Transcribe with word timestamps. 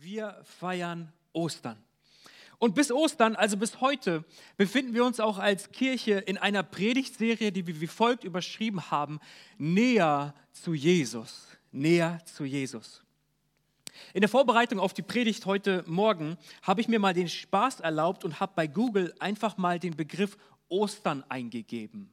Wir 0.00 0.40
feiern 0.44 1.12
Ostern. 1.32 1.76
Und 2.58 2.76
bis 2.76 2.92
Ostern, 2.92 3.34
also 3.34 3.56
bis 3.56 3.80
heute, 3.80 4.24
befinden 4.56 4.94
wir 4.94 5.04
uns 5.04 5.18
auch 5.18 5.38
als 5.38 5.72
Kirche 5.72 6.12
in 6.12 6.38
einer 6.38 6.62
Predigtserie, 6.62 7.50
die 7.50 7.66
wir 7.66 7.80
wie 7.80 7.88
folgt 7.88 8.22
überschrieben 8.22 8.92
haben, 8.92 9.18
näher 9.56 10.34
zu 10.52 10.72
Jesus, 10.72 11.48
näher 11.72 12.20
zu 12.24 12.44
Jesus. 12.44 13.02
In 14.14 14.20
der 14.20 14.28
Vorbereitung 14.28 14.78
auf 14.78 14.94
die 14.94 15.02
Predigt 15.02 15.46
heute 15.46 15.82
Morgen 15.86 16.36
habe 16.62 16.80
ich 16.80 16.86
mir 16.86 17.00
mal 17.00 17.14
den 17.14 17.28
Spaß 17.28 17.80
erlaubt 17.80 18.24
und 18.24 18.38
habe 18.38 18.52
bei 18.54 18.68
Google 18.68 19.12
einfach 19.18 19.56
mal 19.56 19.80
den 19.80 19.96
Begriff 19.96 20.36
Ostern 20.68 21.24
eingegeben 21.28 22.12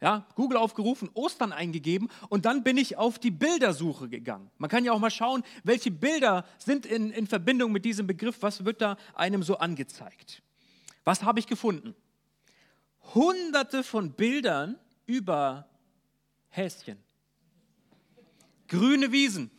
ja, 0.00 0.26
Google 0.34 0.56
aufgerufen, 0.56 1.10
Ostern 1.14 1.52
eingegeben 1.52 2.08
und 2.28 2.46
dann 2.46 2.62
bin 2.62 2.78
ich 2.78 2.96
auf 2.96 3.18
die 3.18 3.30
Bildersuche 3.30 4.08
gegangen. 4.08 4.50
Man 4.58 4.70
kann 4.70 4.84
ja 4.84 4.92
auch 4.92 4.98
mal 4.98 5.10
schauen, 5.10 5.42
welche 5.62 5.90
Bilder 5.90 6.46
sind 6.58 6.86
in, 6.86 7.10
in 7.10 7.26
Verbindung 7.26 7.70
mit 7.72 7.84
diesem 7.84 8.06
Begriff, 8.06 8.38
was 8.40 8.64
wird 8.64 8.80
da 8.80 8.96
einem 9.14 9.42
so 9.42 9.58
angezeigt. 9.58 10.42
Was 11.04 11.22
habe 11.22 11.38
ich 11.38 11.46
gefunden? 11.46 11.94
Hunderte 13.14 13.82
von 13.82 14.12
Bildern 14.12 14.78
über 15.04 15.68
Häschen, 16.48 16.98
grüne 18.68 19.12
Wiesen, 19.12 19.50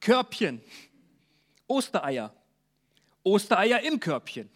Körbchen, 0.00 0.60
Ostereier, 1.66 2.34
Ostereier 3.22 3.80
im 3.80 4.00
Körbchen, 4.00 4.50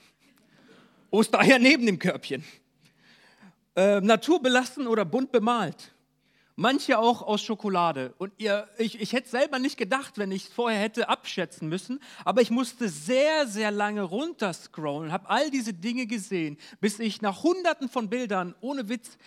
Ostereier 1.11 1.59
neben 1.59 1.87
dem 1.87 1.99
Körbchen 1.99 2.45
äh, 3.77 4.01
naturbelassen 4.01 4.87
oder 4.87 5.05
bunt 5.05 5.33
bemalt. 5.33 5.93
Manche 6.57 6.99
auch 7.01 7.23
aus 7.23 7.43
Schokolade. 7.43 8.15
Und 8.19 8.33
ihr, 8.39 8.69
ich, 8.79 9.01
ich 9.01 9.13
hätte 9.13 9.29
selber 9.29 9.59
nicht 9.59 9.77
gedacht, 9.77 10.19
wenn 10.19 10.31
ich 10.31 10.45
es 10.45 10.53
vorher 10.53 10.81
hätte 10.81 11.09
abschätzen 11.09 11.69
müssen, 11.69 12.01
aber 12.25 12.43
ich 12.43 12.51
musste 12.51 12.89
sehr, 12.89 13.49
sehr 13.49 13.73
lange 13.73 14.03
runterscrollen, 14.03 15.11
habe 15.11 15.29
all 15.29 15.51
diese 15.51 15.75
Dinge 15.75 16.07
gesehen, 16.07 16.57
bis 16.81 17.01
ich 17.01 17.23
nach 17.23 17.43
hunderten 17.43 17.89
von 17.89 18.09
Bildern, 18.09 18.55
ohne 18.61 18.89
Witz, 18.89 19.19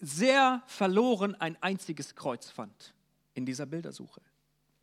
sehr 0.00 0.62
verloren 0.66 1.34
ein 1.34 1.56
einziges 1.60 2.14
Kreuz 2.14 2.48
fand 2.48 2.94
in 3.34 3.44
dieser 3.44 3.66
Bildersuche. 3.66 4.22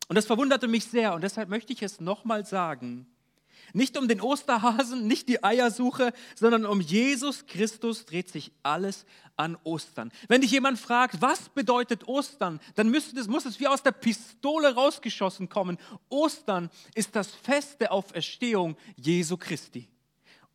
Und 0.08 0.14
das 0.14 0.26
verwunderte 0.26 0.68
mich 0.68 0.86
sehr 0.86 1.14
und 1.14 1.22
deshalb 1.22 1.48
möchte 1.48 1.72
ich 1.72 1.82
es 1.82 2.00
nochmal 2.00 2.46
sagen. 2.46 3.06
Nicht 3.72 3.96
um 3.96 4.08
den 4.08 4.20
Osterhasen, 4.20 5.06
nicht 5.06 5.28
die 5.28 5.42
Eiersuche, 5.42 6.12
sondern 6.34 6.66
um 6.66 6.80
Jesus 6.80 7.46
Christus 7.46 8.04
dreht 8.06 8.28
sich 8.28 8.52
alles 8.62 9.06
an 9.36 9.56
Ostern. 9.64 10.12
Wenn 10.28 10.42
dich 10.42 10.50
jemand 10.50 10.78
fragt, 10.78 11.22
was 11.22 11.48
bedeutet 11.48 12.06
Ostern, 12.06 12.60
dann 12.74 12.92
das, 12.92 13.26
muss 13.28 13.46
es 13.46 13.58
wie 13.60 13.68
aus 13.68 13.82
der 13.82 13.92
Pistole 13.92 14.74
rausgeschossen 14.74 15.48
kommen. 15.48 15.78
Ostern 16.08 16.70
ist 16.94 17.16
das 17.16 17.28
Fest 17.30 17.80
der 17.80 17.92
Auferstehung 17.92 18.76
Jesu 18.96 19.36
Christi. 19.36 19.88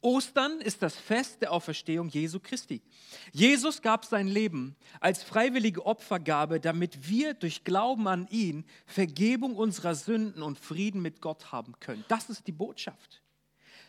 Ostern 0.06 0.61
ist 0.61 0.84
das 0.84 0.95
Fest 0.95 1.42
der 1.42 1.52
Auferstehung 1.52 2.09
Jesu 2.09 2.39
Christi. 2.39 2.84
Jesus 3.31 3.81
gab 3.81 4.06
sein 4.06 4.28
Leben 4.28 4.75
als 5.00 5.23
freiwillige 5.23 5.84
Opfergabe, 5.84 6.59
damit 6.59 7.09
wir 7.09 7.34
durch 7.34 7.64
Glauben 7.64 8.08
an 8.08 8.28
ihn 8.30 8.66
Vergebung 8.86 9.56
unserer 9.56 9.95
Sünden 9.95 10.44
und 10.44 10.59
Frieden 10.59 11.02
mit 11.02 11.22
Gott 11.22 11.52
haben 11.52 11.73
können. 11.80 12.06
Das 12.08 12.30
ist 12.30 12.45
die 12.45 12.52
Botschaft. 12.52 13.23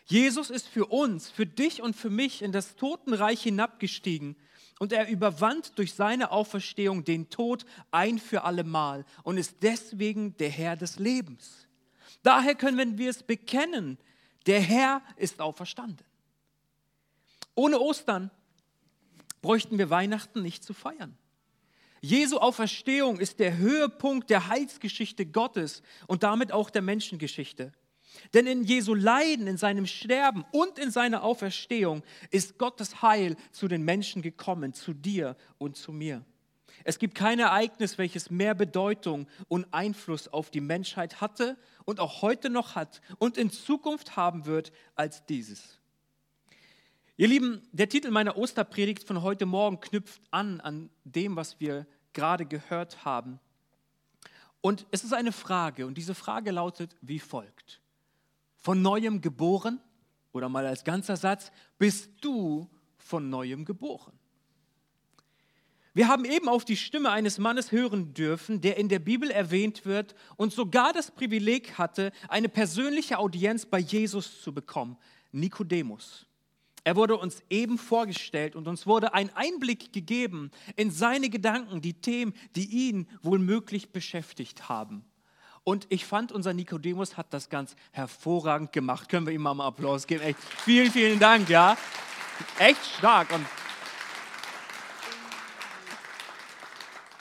Jesus 0.06 0.48
ist 0.48 0.66
für 0.66 0.86
uns, 0.86 1.28
für 1.28 1.44
dich 1.44 1.82
und 1.82 1.94
für 1.94 2.08
mich 2.08 2.40
in 2.40 2.50
das 2.50 2.76
Totenreich 2.76 3.42
hinabgestiegen 3.42 4.36
und 4.78 4.94
er 4.94 5.08
überwand 5.08 5.78
durch 5.78 5.92
seine 5.92 6.30
Auferstehung 6.30 7.04
den 7.04 7.28
Tod 7.28 7.66
ein 7.90 8.18
für 8.18 8.44
allemal 8.44 9.04
und 9.22 9.36
ist 9.36 9.56
deswegen 9.60 10.34
der 10.38 10.48
Herr 10.48 10.76
des 10.76 10.98
Lebens. 10.98 11.66
Daher 12.22 12.54
können 12.54 12.96
wir 12.96 13.10
es 13.10 13.22
bekennen, 13.22 13.98
der 14.46 14.60
Herr 14.60 15.02
ist 15.16 15.40
auferstanden. 15.40 16.06
Ohne 17.54 17.80
Ostern 17.80 18.30
bräuchten 19.42 19.78
wir 19.78 19.90
Weihnachten 19.90 20.42
nicht 20.42 20.64
zu 20.64 20.74
feiern. 20.74 21.16
Jesu 22.00 22.38
Auferstehung 22.38 23.18
ist 23.18 23.40
der 23.40 23.56
Höhepunkt 23.56 24.30
der 24.30 24.48
Heilsgeschichte 24.48 25.26
Gottes 25.26 25.82
und 26.06 26.22
damit 26.22 26.52
auch 26.52 26.70
der 26.70 26.82
Menschengeschichte. 26.82 27.72
Denn 28.34 28.46
in 28.46 28.64
Jesu 28.64 28.94
Leiden, 28.94 29.46
in 29.46 29.56
seinem 29.56 29.86
Sterben 29.86 30.44
und 30.52 30.78
in 30.78 30.90
seiner 30.90 31.22
Auferstehung 31.22 32.02
ist 32.30 32.58
Gottes 32.58 33.02
Heil 33.02 33.36
zu 33.52 33.68
den 33.68 33.82
Menschen 33.82 34.22
gekommen, 34.22 34.72
zu 34.72 34.92
dir 34.92 35.36
und 35.58 35.76
zu 35.76 35.92
mir. 35.92 36.24
Es 36.84 36.98
gibt 36.98 37.14
kein 37.14 37.38
Ereignis, 37.38 37.98
welches 37.98 38.30
mehr 38.30 38.54
Bedeutung 38.54 39.26
und 39.48 39.66
Einfluss 39.72 40.28
auf 40.28 40.50
die 40.50 40.60
Menschheit 40.60 41.20
hatte 41.20 41.56
und 41.84 42.00
auch 42.00 42.22
heute 42.22 42.50
noch 42.50 42.74
hat 42.74 43.00
und 43.18 43.38
in 43.38 43.50
Zukunft 43.50 44.16
haben 44.16 44.46
wird 44.46 44.72
als 44.94 45.24
dieses. 45.26 45.78
Ihr 47.16 47.28
Lieben, 47.28 47.62
der 47.72 47.88
Titel 47.88 48.10
meiner 48.10 48.36
Osterpredigt 48.36 49.06
von 49.06 49.22
heute 49.22 49.46
Morgen 49.46 49.80
knüpft 49.80 50.20
an 50.30 50.60
an 50.60 50.90
dem, 51.04 51.34
was 51.34 51.60
wir 51.60 51.86
gerade 52.12 52.44
gehört 52.44 53.04
haben. 53.04 53.40
Und 54.60 54.86
es 54.90 55.04
ist 55.04 55.12
eine 55.12 55.32
Frage 55.32 55.86
und 55.86 55.96
diese 55.96 56.14
Frage 56.14 56.50
lautet 56.50 56.96
wie 57.00 57.18
folgt. 57.18 57.80
Von 58.56 58.82
neuem 58.82 59.20
geboren 59.20 59.80
oder 60.32 60.48
mal 60.48 60.66
als 60.66 60.84
ganzer 60.84 61.16
Satz, 61.16 61.52
bist 61.78 62.10
du 62.20 62.68
von 62.98 63.30
neuem 63.30 63.64
geboren? 63.64 64.18
Wir 65.96 66.08
haben 66.08 66.26
eben 66.26 66.50
auf 66.50 66.66
die 66.66 66.76
Stimme 66.76 67.10
eines 67.10 67.38
Mannes 67.38 67.72
hören 67.72 68.12
dürfen, 68.12 68.60
der 68.60 68.76
in 68.76 68.90
der 68.90 68.98
Bibel 68.98 69.30
erwähnt 69.30 69.86
wird 69.86 70.14
und 70.36 70.52
sogar 70.52 70.92
das 70.92 71.10
Privileg 71.10 71.78
hatte, 71.78 72.12
eine 72.28 72.50
persönliche 72.50 73.18
Audienz 73.18 73.64
bei 73.64 73.78
Jesus 73.78 74.42
zu 74.42 74.52
bekommen, 74.52 74.98
Nikodemus. 75.32 76.26
Er 76.84 76.96
wurde 76.96 77.16
uns 77.16 77.42
eben 77.48 77.78
vorgestellt 77.78 78.56
und 78.56 78.68
uns 78.68 78.86
wurde 78.86 79.14
ein 79.14 79.34
Einblick 79.34 79.90
gegeben 79.94 80.50
in 80.76 80.90
seine 80.90 81.30
Gedanken, 81.30 81.80
die 81.80 81.94
Themen, 81.94 82.34
die 82.56 82.88
ihn 82.88 83.08
wohl 83.22 83.38
möglich 83.38 83.90
beschäftigt 83.90 84.68
haben. 84.68 85.02
Und 85.64 85.86
ich 85.88 86.04
fand, 86.04 86.30
unser 86.30 86.52
Nikodemus 86.52 87.16
hat 87.16 87.32
das 87.32 87.48
ganz 87.48 87.74
hervorragend 87.92 88.70
gemacht. 88.74 89.08
Können 89.08 89.26
wir 89.26 89.32
ihm 89.32 89.40
mal 89.40 89.52
einen 89.52 89.62
Applaus 89.62 90.06
geben? 90.06 90.20
Echt 90.24 90.40
vielen, 90.58 90.92
vielen 90.92 91.18
Dank, 91.18 91.48
ja. 91.48 91.74
Echt 92.58 92.84
stark. 92.84 93.32
Und 93.34 93.46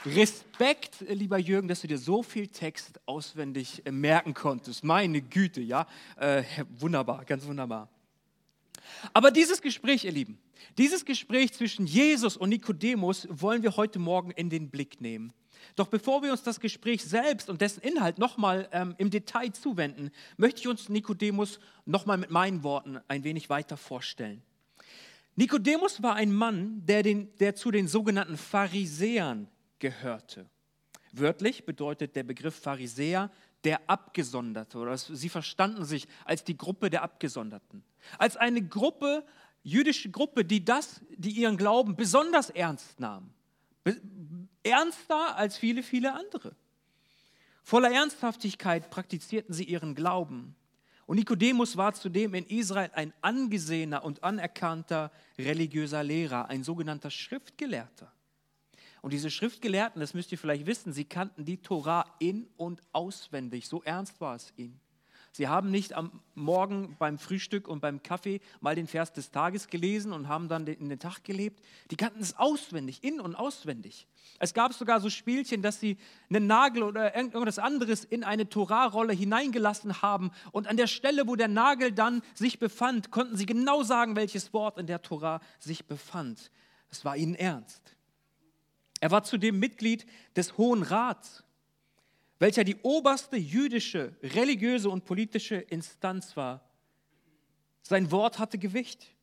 Respekt, 0.05 1.03
lieber 1.07 1.39
Jürgen, 1.39 1.67
dass 1.67 1.81
du 1.81 1.87
dir 1.87 1.97
so 1.97 2.21
viel 2.21 2.47
Text 2.47 2.99
auswendig 3.07 3.81
äh, 3.85 3.91
merken 3.91 4.35
konntest. 4.35 4.83
Meine 4.83 5.21
Güte, 5.21 5.61
ja. 5.61 5.87
Äh, 6.17 6.43
wunderbar, 6.77 7.25
ganz 7.25 7.45
wunderbar. 7.45 7.89
Aber 9.13 9.31
dieses 9.31 9.61
Gespräch, 9.61 10.05
ihr 10.05 10.11
Lieben, 10.11 10.37
dieses 10.77 11.05
Gespräch 11.05 11.53
zwischen 11.53 11.87
Jesus 11.87 12.37
und 12.37 12.49
Nikodemus 12.49 13.27
wollen 13.31 13.63
wir 13.63 13.77
heute 13.77 13.97
Morgen 13.97 14.29
in 14.31 14.49
den 14.49 14.69
Blick 14.69 15.01
nehmen. 15.01 15.33
Doch 15.75 15.87
bevor 15.87 16.21
wir 16.21 16.31
uns 16.31 16.43
das 16.43 16.59
Gespräch 16.59 17.03
selbst 17.03 17.49
und 17.49 17.61
dessen 17.61 17.81
Inhalt 17.81 18.19
nochmal 18.19 18.69
ähm, 18.71 18.93
im 18.99 19.09
Detail 19.09 19.51
zuwenden, 19.53 20.11
möchte 20.37 20.61
ich 20.61 20.67
uns 20.67 20.87
Nikodemus 20.87 21.59
nochmal 21.85 22.17
mit 22.17 22.29
meinen 22.29 22.61
Worten 22.61 22.99
ein 23.07 23.23
wenig 23.23 23.49
weiter 23.49 23.75
vorstellen. 23.75 24.43
Nikodemus 25.35 26.03
war 26.03 26.15
ein 26.15 26.31
Mann, 26.31 26.85
der, 26.85 27.01
den, 27.01 27.35
der 27.39 27.55
zu 27.55 27.71
den 27.71 27.87
sogenannten 27.87 28.37
Pharisäern 28.37 29.47
gehörte. 29.79 30.49
Wörtlich 31.11 31.65
bedeutet 31.65 32.15
der 32.15 32.23
Begriff 32.23 32.55
Pharisäer 32.55 33.31
der 33.63 33.89
Abgesonderte 33.89 34.77
oder 34.77 34.97
sie 34.97 35.29
verstanden 35.29 35.85
sich 35.85 36.07
als 36.25 36.43
die 36.43 36.57
Gruppe 36.57 36.89
der 36.89 37.03
Abgesonderten. 37.03 37.83
Als 38.17 38.37
eine 38.37 38.61
Gruppe, 38.61 39.25
jüdische 39.63 40.11
Gruppe, 40.11 40.45
die 40.45 40.63
das, 40.63 41.01
die 41.15 41.31
ihren 41.31 41.57
Glauben 41.57 41.95
besonders 41.95 42.49
ernst 42.49 42.99
nahm. 42.99 43.33
Ernster 44.63 45.35
als 45.37 45.57
viele, 45.57 45.83
viele 45.83 46.13
andere. 46.13 46.55
Voller 47.63 47.91
Ernsthaftigkeit 47.91 48.89
praktizierten 48.91 49.53
sie 49.53 49.63
ihren 49.63 49.95
Glauben. 49.95 50.55
Und 51.07 51.17
Nikodemus 51.17 51.77
war 51.77 51.93
zudem 51.93 52.33
in 52.33 52.45
Israel 52.45 52.91
ein 52.93 53.13
angesehener 53.21 54.03
und 54.03 54.23
anerkannter 54.23 55.11
religiöser 55.37 56.03
Lehrer, 56.03 56.49
ein 56.49 56.63
sogenannter 56.63 57.11
Schriftgelehrter. 57.11 58.11
Und 59.05 59.11
diese 59.11 59.29
Schriftgelehrten, 59.29 59.99
das 59.99 60.15
müsst 60.15 60.31
ihr 60.31 60.37
vielleicht 60.39 60.65
wissen, 60.65 60.91
sie 60.91 61.05
kannten 61.05 61.45
die 61.45 61.57
Tora 61.57 62.05
in 62.17 62.47
und 62.57 62.81
auswendig. 62.91 63.67
So 63.67 63.83
ernst 63.83 64.19
war 64.19 64.33
es 64.33 64.51
ihnen. 64.57 64.81
Sie 65.31 65.47
haben 65.47 65.69
nicht 65.69 65.93
am 65.93 66.23
Morgen 66.33 66.95
beim 66.97 67.19
Frühstück 67.19 67.67
und 67.67 67.81
beim 67.81 68.01
Kaffee 68.01 68.41
mal 68.61 68.73
den 68.73 68.87
Vers 68.87 69.13
des 69.13 69.29
Tages 69.29 69.67
gelesen 69.67 70.11
und 70.11 70.27
haben 70.27 70.49
dann 70.49 70.65
in 70.65 70.89
den 70.89 70.97
Tag 70.97 71.23
gelebt. 71.23 71.63
Die 71.91 71.97
kannten 71.97 72.19
es 72.19 72.35
auswendig, 72.39 73.03
in 73.03 73.19
und 73.19 73.35
auswendig. 73.35 74.07
Es 74.39 74.55
gab 74.55 74.73
sogar 74.73 74.99
so 74.99 75.11
Spielchen, 75.11 75.61
dass 75.61 75.79
sie 75.79 75.97
einen 76.31 76.47
Nagel 76.47 76.81
oder 76.81 77.15
irgendwas 77.15 77.59
anderes 77.59 78.05
in 78.05 78.23
eine 78.23 78.49
Torahrolle 78.49 79.13
hineingelassen 79.13 80.01
haben 80.01 80.31
und 80.51 80.65
an 80.65 80.77
der 80.77 80.87
Stelle, 80.87 81.27
wo 81.27 81.35
der 81.35 81.47
Nagel 81.47 81.91
dann 81.91 82.23
sich 82.33 82.57
befand, 82.57 83.11
konnten 83.11 83.37
sie 83.37 83.45
genau 83.45 83.83
sagen, 83.83 84.15
welches 84.15 84.51
Wort 84.51 84.79
in 84.79 84.87
der 84.87 85.03
Torah 85.03 85.41
sich 85.59 85.85
befand. 85.85 86.49
Es 86.89 87.05
war 87.05 87.15
ihnen 87.15 87.35
ernst. 87.35 87.94
Er 88.99 89.11
war 89.11 89.23
zudem 89.23 89.59
Mitglied 89.59 90.05
des 90.35 90.57
Hohen 90.57 90.83
Rats. 90.83 91.43
welcher 92.37 92.65
die 92.65 92.75
oberste 92.83 93.37
jüdische, 93.37 94.13
religiöse 94.21 94.89
und 94.89 95.05
politische 95.05 95.55
Instanz 95.55 96.35
war. 96.35 96.69
Sein 97.81 98.11
Wort 98.11 98.39
hatte 98.39 98.57
Gewicht. 98.57 99.15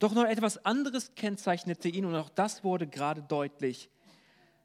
Doch 0.00 0.14
noch 0.14 0.24
etwas 0.24 0.64
anderes 0.64 1.14
kennzeichnete 1.14 1.88
ihn 1.88 2.06
und 2.06 2.16
auch 2.16 2.30
das 2.30 2.64
wurde 2.64 2.86
gerade 2.86 3.22
deutlich. 3.22 3.88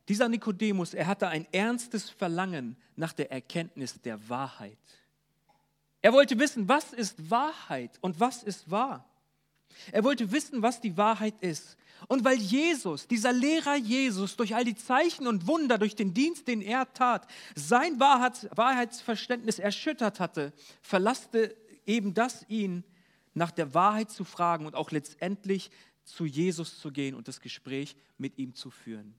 Dieser 0.08 0.30
Nikodemus, 0.30 0.94
er 0.94 1.08
hatte 1.08 1.28
ein 1.28 1.48
ernstes 1.52 2.10
Verlangen 2.10 2.78
nach 2.96 3.14
der 3.14 3.32
Erkenntnis 3.32 4.02
der 4.02 4.30
Wahrheit. 4.30 4.78
Er 6.02 6.14
wollte 6.14 6.40
wissen, 6.40 6.70
was 6.70 6.94
ist 6.94 7.30
Wahrheit 7.30 7.98
und 8.02 8.20
was 8.20 8.44
ist 8.44 8.70
wahr. 8.70 9.10
Er 9.92 10.04
wollte 10.04 10.32
wissen, 10.32 10.62
was 10.62 10.82
die 10.82 10.98
Wahrheit 10.98 11.36
ist. 11.42 11.78
Und 12.08 12.24
weil 12.24 12.38
Jesus, 12.38 13.08
dieser 13.08 13.34
Lehrer 13.34 13.76
Jesus, 13.76 14.36
durch 14.36 14.54
all 14.56 14.64
die 14.64 14.76
Zeichen 14.76 15.28
und 15.28 15.48
Wunder, 15.48 15.78
durch 15.78 15.96
den 15.96 16.14
Dienst, 16.14 16.48
den 16.48 16.62
er 16.62 16.92
tat, 16.94 17.28
sein 17.56 18.00
Wahrheitsverständnis 18.00 19.60
erschüttert 19.60 20.20
hatte, 20.20 20.54
verlasste 20.82 21.56
eben 21.86 22.14
das 22.14 22.46
ihn, 22.50 22.84
nach 23.34 23.52
der 23.52 23.74
Wahrheit 23.74 24.12
zu 24.12 24.24
fragen 24.24 24.66
und 24.66 24.76
auch 24.76 24.92
letztendlich 24.92 25.72
zu 26.04 26.26
Jesus 26.26 26.80
zu 26.80 26.92
gehen 26.92 27.16
und 27.16 27.28
das 27.28 27.42
Gespräch 27.42 27.96
mit 28.18 28.38
ihm 28.38 28.54
zu 28.54 28.70
führen. 28.70 29.16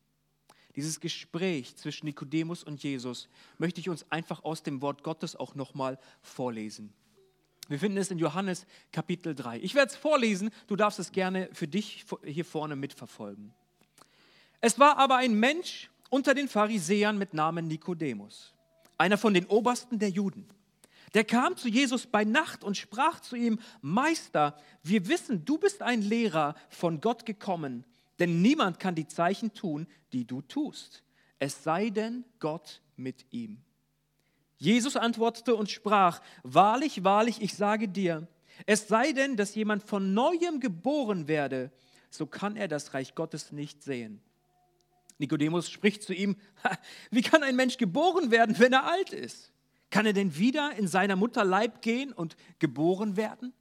Dieses 0.76 1.00
Gespräch 1.00 1.74
zwischen 1.76 2.06
Nikodemus 2.06 2.62
und 2.62 2.82
Jesus 2.82 3.28
möchte 3.58 3.80
ich 3.80 3.88
uns 3.88 4.10
einfach 4.10 4.44
aus 4.44 4.62
dem 4.62 4.82
Wort 4.82 5.02
Gottes 5.02 5.34
auch 5.34 5.54
nochmal 5.54 5.98
vorlesen. 6.20 6.92
Wir 7.68 7.80
finden 7.80 7.98
es 7.98 8.10
in 8.10 8.18
Johannes 8.18 8.64
Kapitel 8.92 9.34
3. 9.34 9.58
Ich 9.58 9.74
werde 9.74 9.90
es 9.90 9.96
vorlesen, 9.96 10.50
du 10.68 10.76
darfst 10.76 10.98
es 10.98 11.10
gerne 11.10 11.48
für 11.52 11.66
dich 11.66 12.04
hier 12.24 12.44
vorne 12.44 12.76
mitverfolgen. 12.76 13.52
Es 14.60 14.78
war 14.78 14.98
aber 14.98 15.16
ein 15.16 15.34
Mensch 15.34 15.90
unter 16.08 16.34
den 16.34 16.48
Pharisäern 16.48 17.18
mit 17.18 17.34
Namen 17.34 17.66
Nikodemus, 17.66 18.54
einer 18.98 19.18
von 19.18 19.34
den 19.34 19.46
Obersten 19.46 19.98
der 19.98 20.10
Juden. 20.10 20.46
Der 21.14 21.24
kam 21.24 21.56
zu 21.56 21.68
Jesus 21.68 22.06
bei 22.06 22.24
Nacht 22.24 22.62
und 22.62 22.76
sprach 22.76 23.20
zu 23.20 23.36
ihm, 23.36 23.58
Meister, 23.80 24.56
wir 24.82 25.08
wissen, 25.08 25.44
du 25.44 25.58
bist 25.58 25.82
ein 25.82 26.02
Lehrer 26.02 26.54
von 26.68 27.00
Gott 27.00 27.26
gekommen, 27.26 27.84
denn 28.18 28.42
niemand 28.42 28.78
kann 28.78 28.94
die 28.94 29.08
Zeichen 29.08 29.52
tun, 29.52 29.86
die 30.12 30.24
du 30.24 30.42
tust, 30.42 31.02
es 31.38 31.64
sei 31.64 31.90
denn 31.90 32.24
Gott 32.38 32.80
mit 32.96 33.26
ihm. 33.30 33.62
Jesus 34.58 34.96
antwortete 34.96 35.54
und 35.54 35.70
sprach, 35.70 36.20
Wahrlich, 36.42 37.04
wahrlich, 37.04 37.42
ich 37.42 37.54
sage 37.54 37.88
dir, 37.88 38.26
es 38.64 38.88
sei 38.88 39.12
denn, 39.12 39.36
dass 39.36 39.54
jemand 39.54 39.82
von 39.82 40.14
neuem 40.14 40.60
geboren 40.60 41.28
werde, 41.28 41.70
so 42.10 42.26
kann 42.26 42.56
er 42.56 42.68
das 42.68 42.94
Reich 42.94 43.14
Gottes 43.14 43.52
nicht 43.52 43.82
sehen. 43.82 44.22
Nikodemus 45.18 45.70
spricht 45.70 46.02
zu 46.02 46.14
ihm, 46.14 46.36
wie 47.10 47.22
kann 47.22 47.42
ein 47.42 47.56
Mensch 47.56 47.76
geboren 47.76 48.30
werden, 48.30 48.58
wenn 48.58 48.72
er 48.72 48.84
alt 48.84 49.12
ist? 49.12 49.52
Kann 49.90 50.06
er 50.06 50.12
denn 50.12 50.36
wieder 50.36 50.74
in 50.76 50.88
seiner 50.88 51.16
Mutter 51.16 51.44
Leib 51.44 51.80
gehen 51.82 52.12
und 52.12 52.36
geboren 52.58 53.16
werden? 53.16 53.52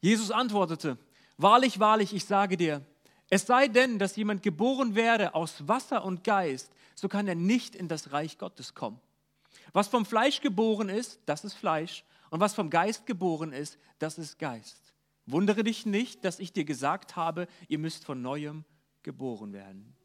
Jesus 0.00 0.30
antwortete, 0.30 0.98
Wahrlich, 1.36 1.80
wahrlich, 1.80 2.14
ich 2.14 2.26
sage 2.26 2.58
dir, 2.58 2.84
es 3.30 3.46
sei 3.46 3.68
denn, 3.68 3.98
dass 3.98 4.16
jemand 4.16 4.42
geboren 4.42 4.94
werde 4.94 5.34
aus 5.34 5.66
Wasser 5.66 6.04
und 6.04 6.22
Geist, 6.22 6.70
so 7.00 7.08
kann 7.08 7.26
er 7.26 7.34
nicht 7.34 7.74
in 7.74 7.88
das 7.88 8.12
Reich 8.12 8.36
Gottes 8.36 8.74
kommen. 8.74 9.00
Was 9.72 9.88
vom 9.88 10.04
Fleisch 10.04 10.42
geboren 10.42 10.90
ist, 10.90 11.18
das 11.24 11.44
ist 11.44 11.54
Fleisch. 11.54 12.04
Und 12.28 12.40
was 12.40 12.54
vom 12.54 12.68
Geist 12.68 13.06
geboren 13.06 13.54
ist, 13.54 13.78
das 13.98 14.18
ist 14.18 14.38
Geist. 14.38 14.92
Wundere 15.24 15.64
dich 15.64 15.86
nicht, 15.86 16.26
dass 16.26 16.40
ich 16.40 16.52
dir 16.52 16.66
gesagt 16.66 17.16
habe, 17.16 17.48
ihr 17.68 17.78
müsst 17.78 18.04
von 18.04 18.20
neuem 18.20 18.64
geboren 19.02 19.54
werden. 19.54 19.96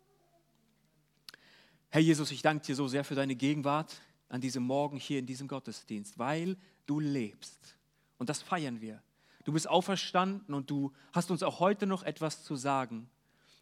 Herr 1.90 2.00
Jesus, 2.00 2.32
ich 2.32 2.42
danke 2.42 2.66
dir 2.66 2.76
so 2.76 2.88
sehr 2.88 3.04
für 3.04 3.16
deine 3.16 3.36
Gegenwart 3.36 4.00
an 4.30 4.40
diesem 4.40 4.64
Morgen 4.64 4.96
hier 4.96 5.20
in 5.20 5.26
diesem 5.26 5.50
Gottesdienst, 5.50 6.18
weil 6.18 6.56
du 6.86 7.02
lebst. 7.02 7.78
Und 8.18 8.30
das 8.30 8.42
feiern 8.42 8.80
wir. 8.80 9.04
Du 9.44 9.52
bist 9.52 9.70
auferstanden 9.70 10.56
und 10.56 10.70
du 10.70 10.94
hast 11.12 11.30
uns 11.30 11.44
auch 11.44 11.60
heute 11.60 11.88
noch 11.88 12.04
etwas 12.04 12.46
zu 12.46 12.56
sagen. 12.56 13.10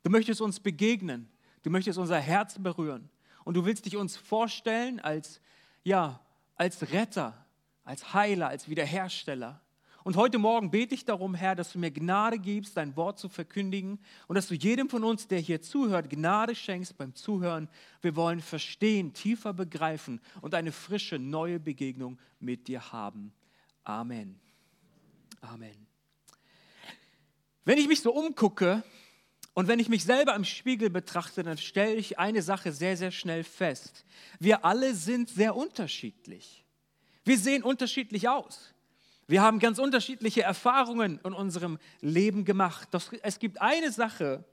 Du 0.03 0.12
möchtest 0.12 0.39
uns 0.39 0.59
begegnen. 0.59 1.29
Du 1.63 1.71
möchtest 1.71 1.97
unser 1.97 2.19
Herz 2.19 2.59
berühren. 2.59 3.09
Und 3.45 3.56
du 3.56 3.66
willst 3.66 3.86
dich 3.86 3.98
uns 3.98 4.18
vorstellen 4.18 5.00
als, 5.00 5.42
ja, 5.84 6.19
als 6.56 6.92
Retter, 6.92 7.45
als 7.84 8.13
Heiler, 8.13 8.48
als 8.48 8.69
Wiederhersteller. 8.69 9.62
Und 10.04 10.18
heute 10.18 10.38
Morgen 10.38 10.69
bete 10.69 10.94
ich 10.94 11.06
darum, 11.06 11.34
Herr, 11.34 11.56
dass 11.56 11.72
du 11.72 11.80
mir 11.80 11.90
Gnade 11.90 12.38
gibst, 12.38 12.75
dein 12.75 12.98
Wort 12.98 13.19
zu 13.19 13.30
verkündigen 13.30 14.00
und 14.28 14.36
dass 14.36 14.48
du 14.48 14.54
jedem 14.54 14.90
von 14.90 15.06
uns, 15.06 15.28
der 15.30 15.40
hier 15.40 15.62
zuhört, 15.62 16.10
Gnade 16.10 16.56
schenkst 16.56 16.98
beim 16.98 17.16
Zuhören. 17.16 17.69
Wir 18.01 18.18
wollen 18.18 18.42
verstehen, 18.42 19.13
tiefer 19.13 19.54
begreifen 19.54 20.19
und 20.42 20.56
eine 20.56 20.74
frische, 20.74 21.19
neue 21.19 21.57
Begegnung 21.57 22.19
mit 22.42 22.68
dir 22.68 22.92
haben. 22.92 23.34
Amen. 23.86 24.39
Amen. 25.39 25.88
Wenn 27.63 27.78
ich 27.78 27.88
mich 27.88 28.01
so 28.01 28.13
umgucke, 28.13 28.84
und 29.53 29.67
wenn 29.67 29.79
ich 29.79 29.89
mich 29.89 30.03
selber 30.03 30.35
im 30.35 30.45
Spiegel 30.45 30.89
betrachte, 30.89 31.44
dann 31.44 31.57
stelle 31.57 31.94
ich 31.94 32.17
eine 32.17 32.41
Sache 32.41 32.71
sehr, 32.71 32.97
sehr 32.97 33.11
schnell 33.11 33.44
fest. 33.44 34.05
Wir 34.39 34.65
alle 34.65 34.95
sind 34.95 35.29
sehr 35.29 35.55
unterschiedlich. 35.55 36.65
Wir 37.23 37.38
sehen 37.38 37.63
unterschiedlich 37.63 38.27
aus. 38.27 38.73
Wir 39.27 39.41
haben 39.41 39.59
ganz 39.59 39.79
unterschiedliche 39.79 40.41
Erfahrungen 40.41 41.19
in 41.23 41.33
unserem 41.33 41.77
Leben 42.01 42.45
gemacht. 42.45 42.89
Doch 42.91 43.13
es 43.21 43.39
gibt 43.39 43.61
eine 43.61 43.91
Sache 43.91 44.44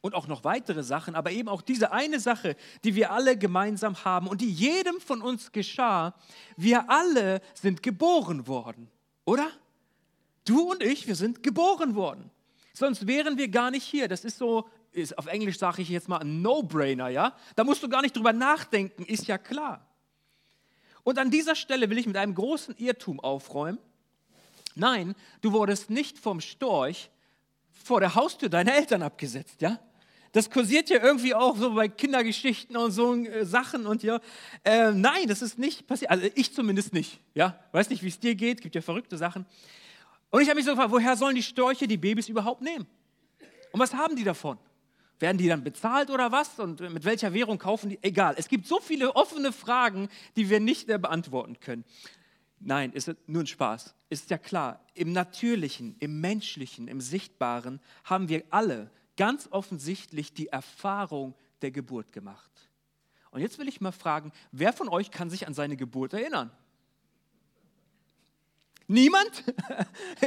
und 0.00 0.14
auch 0.14 0.26
noch 0.26 0.42
weitere 0.42 0.82
Sachen, 0.82 1.14
aber 1.14 1.30
eben 1.30 1.48
auch 1.48 1.62
diese 1.62 1.92
eine 1.92 2.18
Sache, 2.18 2.56
die 2.82 2.94
wir 2.94 3.12
alle 3.12 3.36
gemeinsam 3.36 4.04
haben 4.04 4.26
und 4.26 4.40
die 4.40 4.50
jedem 4.50 5.00
von 5.00 5.20
uns 5.20 5.52
geschah. 5.52 6.14
Wir 6.56 6.88
alle 6.90 7.42
sind 7.54 7.82
geboren 7.82 8.46
worden, 8.46 8.88
oder? 9.24 9.50
Du 10.46 10.70
und 10.70 10.82
ich, 10.82 11.06
wir 11.06 11.14
sind 11.14 11.42
geboren 11.42 11.94
worden. 11.94 12.30
Sonst 12.80 13.06
wären 13.06 13.36
wir 13.36 13.48
gar 13.48 13.70
nicht 13.70 13.84
hier. 13.84 14.08
Das 14.08 14.24
ist 14.24 14.38
so, 14.38 14.66
ist, 14.92 15.18
auf 15.18 15.26
Englisch 15.26 15.58
sage 15.58 15.82
ich 15.82 15.90
jetzt 15.90 16.08
mal 16.08 16.16
ein 16.16 16.40
No-Brainer, 16.40 17.10
ja? 17.10 17.36
Da 17.54 17.62
musst 17.62 17.82
du 17.82 17.90
gar 17.90 18.00
nicht 18.00 18.16
drüber 18.16 18.32
nachdenken, 18.32 19.04
ist 19.04 19.26
ja 19.26 19.36
klar. 19.36 19.86
Und 21.02 21.18
an 21.18 21.30
dieser 21.30 21.54
Stelle 21.54 21.90
will 21.90 21.98
ich 21.98 22.06
mit 22.06 22.16
einem 22.16 22.34
großen 22.34 22.74
Irrtum 22.78 23.20
aufräumen. 23.20 23.78
Nein, 24.76 25.14
du 25.42 25.52
wurdest 25.52 25.90
nicht 25.90 26.18
vom 26.18 26.40
Storch 26.40 27.10
vor 27.84 28.00
der 28.00 28.14
Haustür 28.14 28.48
deiner 28.48 28.74
Eltern 28.74 29.02
abgesetzt, 29.02 29.60
ja? 29.60 29.78
Das 30.32 30.48
kursiert 30.48 30.88
ja 30.88 31.02
irgendwie 31.02 31.34
auch 31.34 31.58
so 31.58 31.74
bei 31.74 31.88
Kindergeschichten 31.88 32.78
und 32.78 32.92
so 32.92 33.14
äh, 33.14 33.44
Sachen 33.44 33.84
und 33.84 34.02
ja. 34.02 34.20
Äh, 34.64 34.92
nein, 34.92 35.28
das 35.28 35.42
ist 35.42 35.58
nicht 35.58 35.86
passiert. 35.86 36.10
Also 36.10 36.28
ich 36.34 36.54
zumindest 36.54 36.94
nicht, 36.94 37.20
ja? 37.34 37.62
Weiß 37.72 37.90
nicht, 37.90 38.02
wie 38.02 38.08
es 38.08 38.20
dir 38.20 38.34
geht, 38.34 38.62
gibt 38.62 38.74
ja 38.74 38.80
verrückte 38.80 39.18
Sachen. 39.18 39.44
Und 40.30 40.42
ich 40.42 40.48
habe 40.48 40.56
mich 40.56 40.64
so 40.64 40.72
gefragt, 40.72 40.92
woher 40.92 41.16
sollen 41.16 41.34
die 41.34 41.42
Störche 41.42 41.88
die 41.88 41.96
Babys 41.96 42.28
überhaupt 42.28 42.62
nehmen? 42.62 42.86
Und 43.72 43.80
was 43.80 43.94
haben 43.94 44.16
die 44.16 44.24
davon? 44.24 44.58
Werden 45.18 45.38
die 45.38 45.48
dann 45.48 45.62
bezahlt 45.62 46.10
oder 46.10 46.32
was? 46.32 46.58
Und 46.58 46.80
mit 46.80 47.04
welcher 47.04 47.34
Währung 47.34 47.58
kaufen 47.58 47.90
die? 47.90 47.98
Egal. 48.02 48.34
Es 48.38 48.48
gibt 48.48 48.66
so 48.66 48.80
viele 48.80 49.14
offene 49.16 49.52
Fragen, 49.52 50.08
die 50.36 50.48
wir 50.48 50.60
nicht 50.60 50.88
mehr 50.88 50.98
beantworten 50.98 51.60
können. 51.60 51.84
Nein, 52.58 52.92
ist 52.92 53.10
nur 53.26 53.42
ein 53.42 53.46
Spaß. 53.46 53.94
Ist 54.08 54.30
ja 54.30 54.38
klar, 54.38 54.84
im 54.94 55.12
Natürlichen, 55.12 55.96
im 55.98 56.20
Menschlichen, 56.20 56.88
im 56.88 57.00
Sichtbaren 57.00 57.80
haben 58.04 58.28
wir 58.28 58.44
alle 58.50 58.90
ganz 59.16 59.48
offensichtlich 59.50 60.32
die 60.32 60.48
Erfahrung 60.48 61.34
der 61.62 61.70
Geburt 61.70 62.12
gemacht. 62.12 62.50
Und 63.30 63.40
jetzt 63.40 63.58
will 63.58 63.68
ich 63.68 63.80
mal 63.80 63.92
fragen, 63.92 64.32
wer 64.52 64.72
von 64.72 64.88
euch 64.88 65.10
kann 65.10 65.30
sich 65.30 65.46
an 65.46 65.54
seine 65.54 65.76
Geburt 65.76 66.12
erinnern? 66.12 66.50
Niemand? 68.90 69.44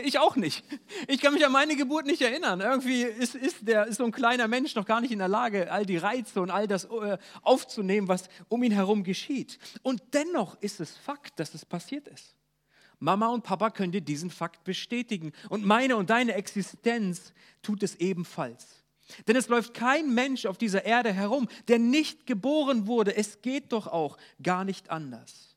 Ich 0.04 0.18
auch 0.20 0.36
nicht. 0.36 0.64
Ich 1.08 1.22
kann 1.22 1.34
mich 1.34 1.46
an 1.46 1.52
meine 1.52 1.76
Geburt 1.76 2.06
nicht 2.06 2.22
erinnern. 2.22 2.62
Irgendwie 2.62 3.04
ist, 3.04 3.36
ist, 3.36 3.68
der, 3.68 3.86
ist 3.86 3.98
so 3.98 4.06
ein 4.06 4.12
kleiner 4.12 4.48
Mensch 4.48 4.76
noch 4.76 4.86
gar 4.86 5.02
nicht 5.02 5.12
in 5.12 5.20
der 5.20 5.28
Lage, 5.28 5.72
all 5.72 5.86
die 5.86 5.98
Reize 5.98 6.42
und 6.42 6.50
all 6.50 6.68
das 6.68 6.86
äh, 6.86 7.18
aufzunehmen, 7.42 8.08
was 8.08 8.28
um 8.50 8.64
ihn 8.64 8.72
herum 8.72 9.04
geschieht. 9.04 9.60
Und 9.82 10.02
dennoch 10.14 10.60
ist 10.62 10.80
es 10.80 10.98
Fakt, 10.98 11.40
dass 11.40 11.54
es 11.54 11.66
passiert 11.66 12.08
ist. 12.08 12.36
Mama 13.00 13.28
und 13.28 13.44
Papa 13.44 13.70
können 13.70 13.92
dir 13.92 14.02
diesen 14.02 14.30
Fakt 14.30 14.64
bestätigen. 14.64 15.34
Und 15.50 15.66
meine 15.66 15.96
und 15.96 16.10
deine 16.10 16.34
Existenz 16.34 17.34
tut 17.62 17.84
es 17.84 17.96
ebenfalls. 17.96 18.84
Denn 19.28 19.36
es 19.36 19.50
läuft 19.50 19.74
kein 19.74 20.14
Mensch 20.14 20.46
auf 20.46 20.58
dieser 20.58 20.86
Erde 20.86 21.14
herum, 21.14 21.48
der 21.68 21.80
nicht 21.80 22.26
geboren 22.26 22.88
wurde. 22.88 23.16
Es 23.16 23.42
geht 23.42 23.74
doch 23.74 23.88
auch 23.88 24.18
gar 24.42 24.64
nicht 24.64 24.90
anders. 24.90 25.53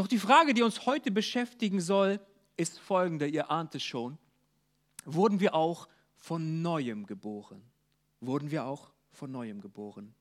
Doch 0.00 0.08
die 0.08 0.18
Frage, 0.18 0.54
die 0.54 0.62
uns 0.62 0.86
heute 0.86 1.10
beschäftigen 1.10 1.78
soll, 1.78 2.20
ist 2.56 2.78
folgende, 2.78 3.26
ihr 3.26 3.50
ahnt 3.50 3.74
es 3.74 3.82
schon. 3.82 4.16
Wurden 5.04 5.40
wir 5.40 5.54
auch 5.54 5.88
von 6.16 6.62
neuem 6.62 7.04
geboren? 7.04 7.60
Wurden 8.18 8.50
wir 8.50 8.64
auch 8.64 8.92
von 9.12 9.30
neuem 9.30 9.60
geboren? 9.60 10.14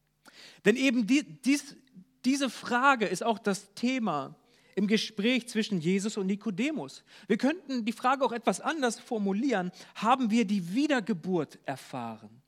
Denn 0.65 0.75
eben 0.75 1.07
die, 1.07 1.24
dies, 1.24 1.77
diese 2.25 2.50
Frage 2.50 3.05
ist 3.05 3.24
auch 3.24 3.39
das 3.39 3.74
Thema 3.74 4.36
im 4.75 4.86
Gespräch 4.86 5.48
zwischen 5.48 5.79
Jesus 5.79 6.17
und 6.17 6.27
Nikodemus. 6.27 7.05
Wir 7.27 7.38
könnten 7.38 7.86
die 7.86 7.93
Frage 7.93 8.25
auch 8.25 8.33
etwas 8.33 8.59
anders 8.59 9.00
formulieren. 9.00 9.71
Haben 9.95 10.29
wir 10.29 10.43
die 10.43 10.74
Wiedergeburt 10.74 11.57
erfahren? 11.63 12.41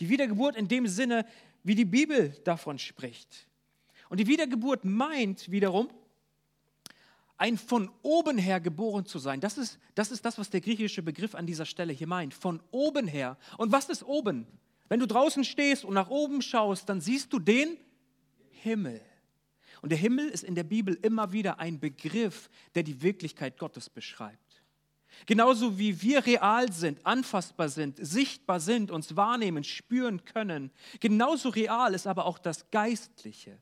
Die 0.00 0.08
Wiedergeburt 0.08 0.56
in 0.56 0.66
dem 0.66 0.88
Sinne, 0.88 1.24
wie 1.62 1.76
die 1.76 1.84
Bibel 1.84 2.30
davon 2.42 2.80
spricht. 2.80 3.46
Und 4.08 4.18
die 4.18 4.26
Wiedergeburt 4.26 4.84
meint 4.84 5.52
wiederum, 5.52 5.88
ein 7.36 7.58
von 7.58 7.90
oben 8.02 8.38
her 8.38 8.60
geboren 8.60 9.06
zu 9.06 9.18
sein. 9.18 9.40
Das 9.40 9.58
ist, 9.58 9.78
das 9.94 10.10
ist 10.10 10.24
das, 10.24 10.38
was 10.38 10.50
der 10.50 10.60
griechische 10.60 11.02
Begriff 11.02 11.34
an 11.34 11.46
dieser 11.46 11.66
Stelle 11.66 11.92
hier 11.92 12.06
meint. 12.06 12.34
Von 12.34 12.62
oben 12.70 13.06
her. 13.06 13.36
Und 13.58 13.72
was 13.72 13.88
ist 13.88 14.04
oben? 14.04 14.46
Wenn 14.88 15.00
du 15.00 15.06
draußen 15.06 15.44
stehst 15.44 15.84
und 15.84 15.94
nach 15.94 16.10
oben 16.10 16.42
schaust, 16.42 16.88
dann 16.88 17.00
siehst 17.00 17.32
du 17.32 17.38
den 17.38 17.76
Himmel. 18.50 19.00
Und 19.82 19.90
der 19.90 19.98
Himmel 19.98 20.28
ist 20.28 20.44
in 20.44 20.54
der 20.54 20.64
Bibel 20.64 20.98
immer 21.02 21.32
wieder 21.32 21.58
ein 21.58 21.80
Begriff, 21.80 22.48
der 22.74 22.82
die 22.82 23.02
Wirklichkeit 23.02 23.58
Gottes 23.58 23.90
beschreibt. 23.90 24.62
Genauso 25.26 25.78
wie 25.78 26.00
wir 26.02 26.24
real 26.26 26.72
sind, 26.72 27.04
anfassbar 27.04 27.68
sind, 27.68 27.98
sichtbar 28.00 28.60
sind, 28.60 28.90
uns 28.90 29.16
wahrnehmen, 29.16 29.64
spüren 29.64 30.24
können, 30.24 30.70
genauso 31.00 31.50
real 31.50 31.94
ist 31.94 32.06
aber 32.06 32.26
auch 32.26 32.38
das 32.38 32.70
Geistliche, 32.70 33.58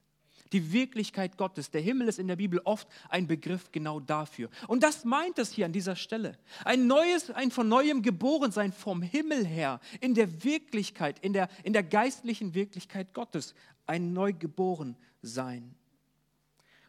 die 0.52 0.72
Wirklichkeit 0.72 1.36
Gottes. 1.36 1.70
Der 1.70 1.80
Himmel 1.80 2.08
ist 2.08 2.18
in 2.18 2.28
der 2.28 2.36
Bibel 2.36 2.60
oft 2.64 2.86
ein 3.08 3.26
Begriff 3.26 3.72
genau 3.72 4.00
dafür. 4.00 4.48
Und 4.68 4.82
das 4.82 5.04
meint 5.04 5.38
es 5.38 5.52
hier 5.52 5.66
an 5.66 5.72
dieser 5.72 5.96
Stelle. 5.96 6.38
Ein 6.64 6.86
neues, 6.86 7.30
ein 7.30 7.50
von 7.50 7.68
neuem 7.68 8.02
Geborensein 8.02 8.72
vom 8.72 9.02
Himmel 9.02 9.46
her, 9.46 9.80
in 10.00 10.14
der 10.14 10.44
Wirklichkeit, 10.44 11.18
in 11.20 11.32
der, 11.32 11.48
in 11.64 11.72
der 11.72 11.82
geistlichen 11.82 12.54
Wirklichkeit 12.54 13.14
Gottes. 13.14 13.54
Ein 13.86 14.12
Neugeborensein. 14.12 15.74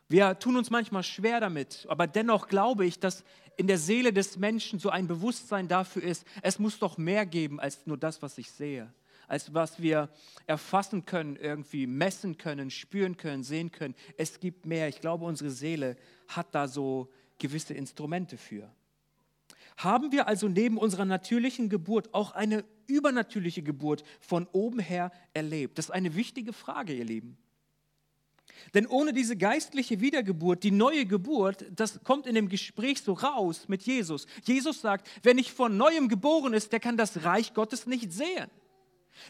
Wir 0.10 0.38
tun 0.38 0.58
uns 0.58 0.70
manchmal 0.70 1.04
schwer 1.04 1.40
damit, 1.40 1.86
aber 1.90 2.06
dennoch 2.06 2.48
glaube 2.48 2.86
ich, 2.86 3.00
dass 3.00 3.24
in 3.58 3.68
der 3.68 3.78
Seele 3.78 4.14
des 4.14 4.38
Menschen 4.38 4.80
so 4.80 4.90
ein 4.90 5.08
Bewusstsein 5.08 5.68
dafür 5.68 6.04
ist, 6.04 6.26
es 6.42 6.60
muss 6.60 6.80
doch 6.80 6.98
mehr 6.98 7.26
geben 7.26 7.60
als 7.60 7.86
nur 7.86 7.98
das, 7.98 8.22
was 8.22 8.38
ich 8.38 8.52
sehe, 8.52 8.92
als 9.28 9.54
was 9.54 9.82
wir 9.82 10.10
erfassen 10.48 11.06
können, 11.06 11.36
irgendwie 11.36 11.88
messen 11.88 12.38
können, 12.38 12.70
spüren 12.70 13.18
können, 13.18 13.44
sehen 13.44 13.72
können. 13.72 13.96
Es 14.18 14.40
gibt 14.40 14.66
mehr. 14.66 14.88
Ich 14.88 15.02
glaube, 15.02 15.26
unsere 15.26 15.50
Seele 15.50 15.96
hat 16.28 16.54
da 16.54 16.68
so 16.68 17.10
gewisse 17.40 17.74
Instrumente 17.74 18.38
für. 18.38 18.70
Haben 19.78 20.12
wir 20.12 20.28
also 20.28 20.48
neben 20.48 20.78
unserer 20.78 21.06
natürlichen 21.06 21.70
Geburt 21.70 22.14
auch 22.14 22.32
eine 22.32 22.64
übernatürliche 22.88 23.64
Geburt 23.64 24.04
von 24.20 24.48
oben 24.52 24.80
her 24.80 25.12
erlebt? 25.34 25.78
Das 25.78 25.86
ist 25.86 25.92
eine 25.92 26.16
wichtige 26.16 26.54
Frage, 26.54 26.94
ihr 26.94 27.06
Lieben. 27.06 27.38
Denn 28.74 28.88
ohne 28.88 29.14
diese 29.14 29.36
geistliche 29.36 30.00
Wiedergeburt, 30.00 30.64
die 30.64 30.72
neue 30.72 31.06
Geburt, 31.06 31.66
das 31.76 32.04
kommt 32.04 32.28
in 32.28 32.36
dem 32.36 32.50
Gespräch 32.50 33.02
so 33.02 33.14
raus 33.14 33.68
mit 33.68 33.84
Jesus. 33.84 34.26
Jesus 34.44 34.82
sagt, 34.82 35.10
wer 35.22 35.34
nicht 35.34 35.52
von 35.52 35.76
neuem 35.76 36.08
geboren 36.08 36.54
ist, 36.54 36.72
der 36.72 36.80
kann 36.80 36.98
das 36.98 37.24
Reich 37.24 37.54
Gottes 37.54 37.88
nicht 37.88 38.14
sehen. 38.14 38.50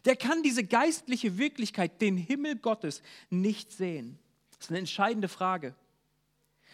Der 0.05 0.15
kann 0.15 0.43
diese 0.43 0.63
geistliche 0.63 1.37
Wirklichkeit, 1.37 2.01
den 2.01 2.17
Himmel 2.17 2.57
Gottes, 2.57 3.01
nicht 3.29 3.71
sehen. 3.71 4.17
Das 4.51 4.67
ist 4.67 4.69
eine 4.69 4.79
entscheidende 4.79 5.27
Frage. 5.27 5.75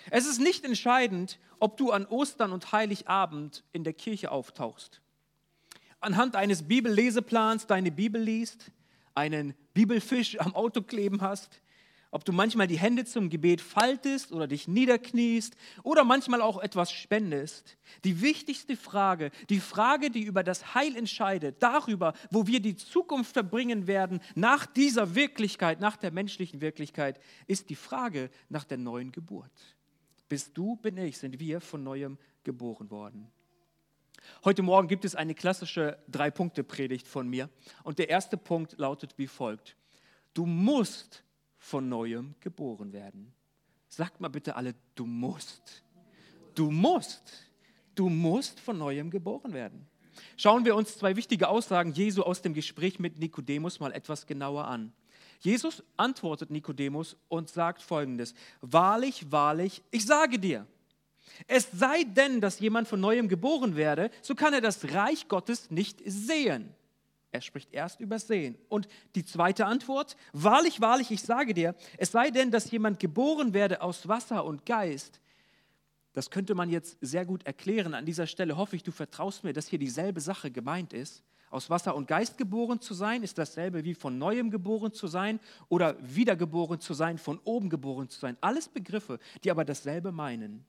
Es 0.09 0.25
ist 0.25 0.39
nicht 0.39 0.63
entscheidend, 0.63 1.39
ob 1.59 1.77
du 1.77 1.91
an 1.91 2.05
Ostern 2.05 2.51
und 2.51 2.71
Heiligabend 2.71 3.63
in 3.73 3.83
der 3.83 3.93
Kirche 3.93 4.31
auftauchst. 4.31 5.01
Anhand 5.99 6.35
eines 6.35 6.63
Bibelleseplans 6.63 7.67
deine 7.67 7.91
Bibel 7.91 8.21
liest, 8.21 8.71
einen 9.15 9.53
Bibelfisch 9.73 10.39
am 10.39 10.55
Auto 10.55 10.81
kleben 10.81 11.21
hast, 11.21 11.61
ob 12.11 12.25
du 12.25 12.31
manchmal 12.31 12.67
die 12.67 12.79
Hände 12.79 13.05
zum 13.05 13.29
Gebet 13.29 13.61
faltest 13.61 14.31
oder 14.31 14.47
dich 14.47 14.67
niederkniest 14.67 15.55
oder 15.83 16.03
manchmal 16.03 16.41
auch 16.41 16.59
etwas 16.59 16.91
spendest. 16.91 17.77
Die 18.03 18.21
wichtigste 18.21 18.75
Frage, 18.75 19.31
die 19.49 19.59
Frage, 19.59 20.09
die 20.09 20.23
über 20.23 20.43
das 20.43 20.73
Heil 20.73 20.95
entscheidet, 20.95 21.61
darüber, 21.61 22.13
wo 22.31 22.47
wir 22.47 22.59
die 22.59 22.75
Zukunft 22.75 23.33
verbringen 23.33 23.87
werden, 23.87 24.21
nach 24.35 24.65
dieser 24.65 25.15
Wirklichkeit, 25.15 25.79
nach 25.79 25.97
der 25.97 26.11
menschlichen 26.11 26.61
Wirklichkeit, 26.61 27.19
ist 27.47 27.69
die 27.69 27.75
Frage 27.75 28.29
nach 28.49 28.63
der 28.63 28.77
neuen 28.77 29.11
Geburt. 29.11 29.51
Bist 30.27 30.57
du, 30.57 30.75
bin 30.77 30.97
ich, 30.97 31.17
sind 31.17 31.39
wir 31.39 31.61
von 31.61 31.83
neuem 31.83 32.17
geboren 32.43 32.89
worden. 32.89 33.31
Heute 34.43 34.61
Morgen 34.61 34.87
gibt 34.87 35.05
es 35.05 35.15
eine 35.15 35.33
klassische 35.33 35.97
Drei-Punkte-Predigt 36.07 37.07
von 37.07 37.27
mir. 37.27 37.49
Und 37.83 37.99
der 37.99 38.09
erste 38.09 38.37
Punkt 38.37 38.77
lautet 38.77 39.17
wie 39.17 39.27
folgt. 39.27 39.75
Du 40.33 40.45
musst 40.45 41.23
von 41.59 41.87
neuem 41.87 42.33
geboren 42.39 42.93
werden. 42.93 43.31
Sagt 43.87 44.19
mal 44.19 44.29
bitte 44.29 44.55
alle, 44.55 44.73
du 44.95 45.05
musst. 45.05 45.83
Du 46.55 46.71
musst. 46.71 47.33
Du 47.93 48.09
musst 48.09 48.59
von 48.59 48.77
neuem 48.77 49.11
geboren 49.11 49.53
werden. 49.53 49.87
Schauen 50.37 50.65
wir 50.65 50.75
uns 50.75 50.97
zwei 50.97 51.15
wichtige 51.15 51.47
Aussagen 51.47 51.93
Jesu 51.93 52.23
aus 52.23 52.41
dem 52.41 52.53
Gespräch 52.53 52.99
mit 52.99 53.19
Nikodemus 53.19 53.79
mal 53.79 53.91
etwas 53.91 54.25
genauer 54.25 54.65
an. 54.65 54.93
Jesus 55.41 55.83
antwortet 55.95 56.49
Nikodemus 56.49 57.15
und 57.27 57.49
sagt 57.49 57.81
folgendes: 57.81 58.33
Wahrlich, 58.61 59.31
wahrlich, 59.31 59.83
ich 59.91 60.05
sage 60.05 60.39
dir, 60.39 60.67
es 61.47 61.69
sei 61.71 62.03
denn, 62.03 62.41
dass 62.41 62.59
jemand 62.59 62.87
von 62.87 62.99
neuem 62.99 63.27
geboren 63.27 63.75
werde, 63.75 64.11
so 64.21 64.35
kann 64.35 64.53
er 64.53 64.61
das 64.61 64.93
Reich 64.93 65.27
Gottes 65.27 65.71
nicht 65.71 66.01
sehen. 66.05 66.73
Er 67.31 67.41
spricht 67.41 67.73
erst 67.73 67.99
über 67.99 68.17
Sehen. 68.17 68.57
Und 68.69 68.87
die 69.15 69.23
zweite 69.23 69.65
Antwort, 69.65 70.15
wahrlich, 70.33 70.81
wahrlich, 70.81 71.11
ich 71.11 71.21
sage 71.21 71.53
dir, 71.53 71.75
es 71.97 72.11
sei 72.11 72.31
denn, 72.31 72.49
dass 72.49 72.71
jemand 72.71 72.99
geboren 72.99 73.53
werde 73.53 73.81
aus 73.81 74.07
Wasser 74.07 74.45
und 74.45 74.65
Geist. 74.65 75.21
Das 76.13 76.31
könnte 76.31 76.55
man 76.55 76.69
jetzt 76.69 76.97
sehr 77.01 77.25
gut 77.25 77.45
erklären. 77.45 77.93
An 77.93 78.05
dieser 78.05 78.25
Stelle 78.25 78.57
hoffe 78.57 78.75
ich, 78.75 78.83
du 78.83 78.91
vertraust 78.91 79.43
mir, 79.43 79.53
dass 79.53 79.67
hier 79.67 79.77
dieselbe 79.77 80.21
Sache 80.21 80.49
gemeint 80.49 80.91
ist. 80.91 81.23
Aus 81.51 81.69
Wasser 81.69 81.95
und 81.95 82.07
Geist 82.07 82.37
geboren 82.37 82.79
zu 82.79 82.93
sein, 82.93 83.23
ist 83.23 83.37
dasselbe 83.37 83.83
wie 83.83 83.95
von 83.95 84.17
neuem 84.17 84.51
geboren 84.51 84.91
zu 84.91 85.07
sein 85.07 85.39
oder 85.67 85.95
wiedergeboren 85.99 86.79
zu 86.79 86.93
sein, 86.93 87.17
von 87.17 87.39
oben 87.43 87.69
geboren 87.69 88.09
zu 88.09 88.19
sein. 88.19 88.37
Alles 88.41 88.67
Begriffe, 88.69 89.19
die 89.43 89.49
aber 89.49 89.65
dasselbe 89.65 90.11
meinen. 90.11 90.65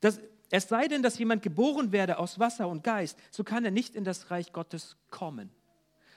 Das, 0.00 0.20
es 0.50 0.68
sei 0.68 0.88
denn, 0.88 1.02
dass 1.02 1.18
jemand 1.18 1.42
geboren 1.42 1.92
werde 1.92 2.18
aus 2.18 2.38
Wasser 2.38 2.68
und 2.68 2.82
Geist, 2.82 3.18
so 3.30 3.44
kann 3.44 3.64
er 3.64 3.70
nicht 3.70 3.94
in 3.94 4.04
das 4.04 4.30
Reich 4.30 4.52
Gottes 4.52 4.96
kommen. 5.10 5.50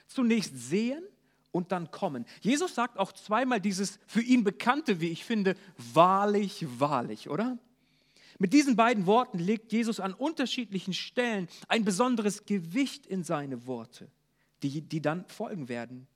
Zunächst 0.06 0.56
sehen 0.56 1.02
und 1.50 1.72
dann 1.72 1.90
kommen. 1.90 2.26
Jesus 2.40 2.74
sagt 2.74 2.98
auch 2.98 3.12
zweimal 3.12 3.60
dieses 3.60 3.98
für 4.06 4.20
ihn 4.20 4.44
bekannte, 4.44 5.00
wie 5.00 5.08
ich 5.08 5.24
finde, 5.24 5.56
wahrlich, 5.76 6.66
wahrlich, 6.78 7.28
oder? 7.30 7.58
Mit 8.38 8.52
diesen 8.52 8.76
beiden 8.76 9.06
Worten 9.06 9.38
legt 9.38 9.72
Jesus 9.72 9.98
an 9.98 10.12
unterschiedlichen 10.12 10.92
Stellen 10.92 11.48
ein 11.68 11.84
besonderes 11.84 12.44
Gewicht 12.44 13.06
in 13.06 13.24
seine 13.24 13.66
Worte, 13.66 14.10
die, 14.62 14.82
die 14.82 15.00
dann 15.00 15.26
folgen 15.26 15.68
werden. 15.68 16.06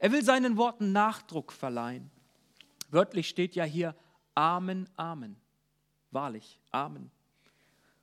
Er 0.00 0.10
will 0.10 0.24
seinen 0.24 0.56
Worten 0.56 0.90
Nachdruck 0.92 1.52
verleihen. 1.52 2.10
Wörtlich 2.90 3.28
steht 3.28 3.54
ja 3.54 3.64
hier 3.64 3.94
Amen, 4.34 4.88
Amen. 4.96 5.36
Wahrlich, 6.10 6.58
Amen. 6.72 7.10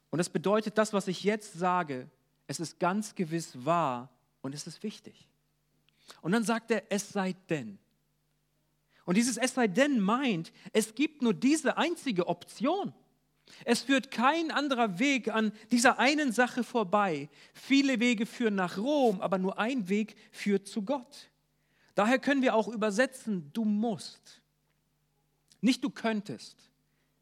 Und 0.09 0.17
das 0.17 0.29
bedeutet, 0.29 0.77
das, 0.77 0.93
was 0.93 1.07
ich 1.07 1.23
jetzt 1.23 1.53
sage, 1.53 2.09
es 2.47 2.59
ist 2.59 2.79
ganz 2.79 3.15
gewiss 3.15 3.65
wahr 3.65 4.09
und 4.41 4.53
es 4.53 4.67
ist 4.67 4.83
wichtig. 4.83 5.27
Und 6.21 6.31
dann 6.31 6.43
sagt 6.43 6.71
er, 6.71 6.83
es 6.89 7.09
sei 7.09 7.35
denn. 7.49 7.79
Und 9.05 9.17
dieses 9.17 9.37
es 9.37 9.53
sei 9.53 9.67
denn 9.67 9.99
meint, 9.99 10.51
es 10.73 10.95
gibt 10.95 11.21
nur 11.21 11.33
diese 11.33 11.77
einzige 11.77 12.27
Option. 12.27 12.93
Es 13.65 13.81
führt 13.81 14.11
kein 14.11 14.51
anderer 14.51 14.99
Weg 14.99 15.29
an 15.29 15.51
dieser 15.71 15.99
einen 15.99 16.31
Sache 16.31 16.63
vorbei. 16.63 17.29
Viele 17.53 17.99
Wege 17.99 18.25
führen 18.25 18.55
nach 18.55 18.77
Rom, 18.77 19.19
aber 19.21 19.37
nur 19.37 19.59
ein 19.59 19.89
Weg 19.89 20.15
führt 20.31 20.67
zu 20.67 20.83
Gott. 20.83 21.29
Daher 21.95 22.19
können 22.19 22.41
wir 22.41 22.55
auch 22.55 22.67
übersetzen, 22.67 23.49
du 23.53 23.65
musst. 23.65 24.41
Nicht 25.59 25.83
du 25.83 25.89
könntest. 25.89 26.55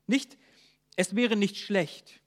Nicht 0.06 0.38
es 1.00 1.16
wäre 1.16 1.38
nicht 1.38 1.56
schlecht. 1.56 2.20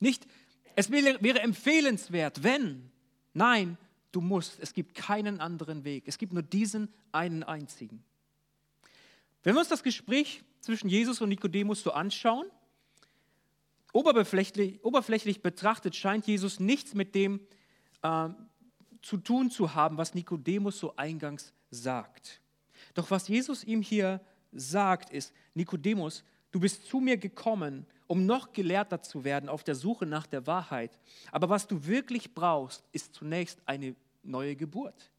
Nicht 0.00 0.26
es 0.76 0.90
wäre, 0.90 1.40
empfehlenswert, 1.40 2.42
wenn. 2.42 2.90
Nein, 3.34 3.78
du 4.10 4.20
musst. 4.20 4.58
Es 4.60 4.74
gibt 4.74 4.94
keinen 4.94 5.40
anderen 5.40 5.84
Weg. 5.84 6.04
Es 6.06 6.18
gibt 6.18 6.32
nur 6.32 6.42
diesen 6.42 6.92
einen 7.12 7.42
einzigen. 7.42 8.04
Wenn 9.42 9.54
wir 9.54 9.60
uns 9.60 9.68
das 9.68 9.82
Gespräch 9.82 10.42
zwischen 10.60 10.88
Jesus 10.88 11.20
und 11.20 11.28
Nikodemus 11.28 11.82
so 11.82 11.92
anschauen, 11.92 12.46
oberflächlich, 13.92 14.84
oberflächlich 14.84 15.42
betrachtet 15.42 15.96
scheint 15.96 16.26
Jesus 16.26 16.60
nichts 16.60 16.94
mit 16.94 17.14
dem 17.14 17.40
äh, 18.02 18.28
zu 19.02 19.16
tun 19.16 19.50
zu 19.50 19.74
haben, 19.74 19.96
was 19.96 20.14
Nikodemus 20.14 20.78
so 20.78 20.96
eingangs 20.96 21.52
sagt. 21.70 22.40
Doch 22.94 23.10
was 23.10 23.28
Jesus 23.28 23.64
ihm 23.64 23.82
hier 23.82 24.20
sagt, 24.52 25.10
ist, 25.10 25.32
Nikodemus, 25.54 26.24
du 26.52 26.60
bist 26.60 26.86
zu 26.86 27.00
mir 27.00 27.16
gekommen, 27.16 27.86
um 28.06 28.26
noch 28.26 28.52
gelehrter 28.52 29.02
zu 29.02 29.24
werden 29.24 29.48
auf 29.48 29.64
der 29.64 29.74
Suche 29.74 30.06
nach 30.06 30.26
der 30.26 30.46
Wahrheit. 30.46 30.98
Aber 31.32 31.48
was 31.48 31.66
du 31.66 31.86
wirklich 31.86 32.34
brauchst, 32.34 32.84
ist 32.92 33.14
zunächst 33.14 33.58
eine 33.66 33.96
neue 34.22 34.54
Geburt. 34.54 35.10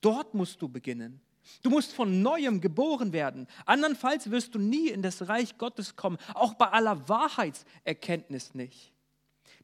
Dort 0.00 0.34
musst 0.34 0.62
du 0.62 0.68
beginnen. 0.68 1.20
Du 1.62 1.70
musst 1.70 1.92
von 1.92 2.22
neuem 2.22 2.60
geboren 2.60 3.12
werden. 3.12 3.46
Andernfalls 3.64 4.30
wirst 4.30 4.54
du 4.54 4.58
nie 4.58 4.88
in 4.88 5.02
das 5.02 5.28
Reich 5.28 5.56
Gottes 5.56 5.96
kommen, 5.96 6.18
auch 6.34 6.54
bei 6.54 6.66
aller 6.66 7.08
Wahrheitserkenntnis 7.08 8.54
nicht. 8.54 8.92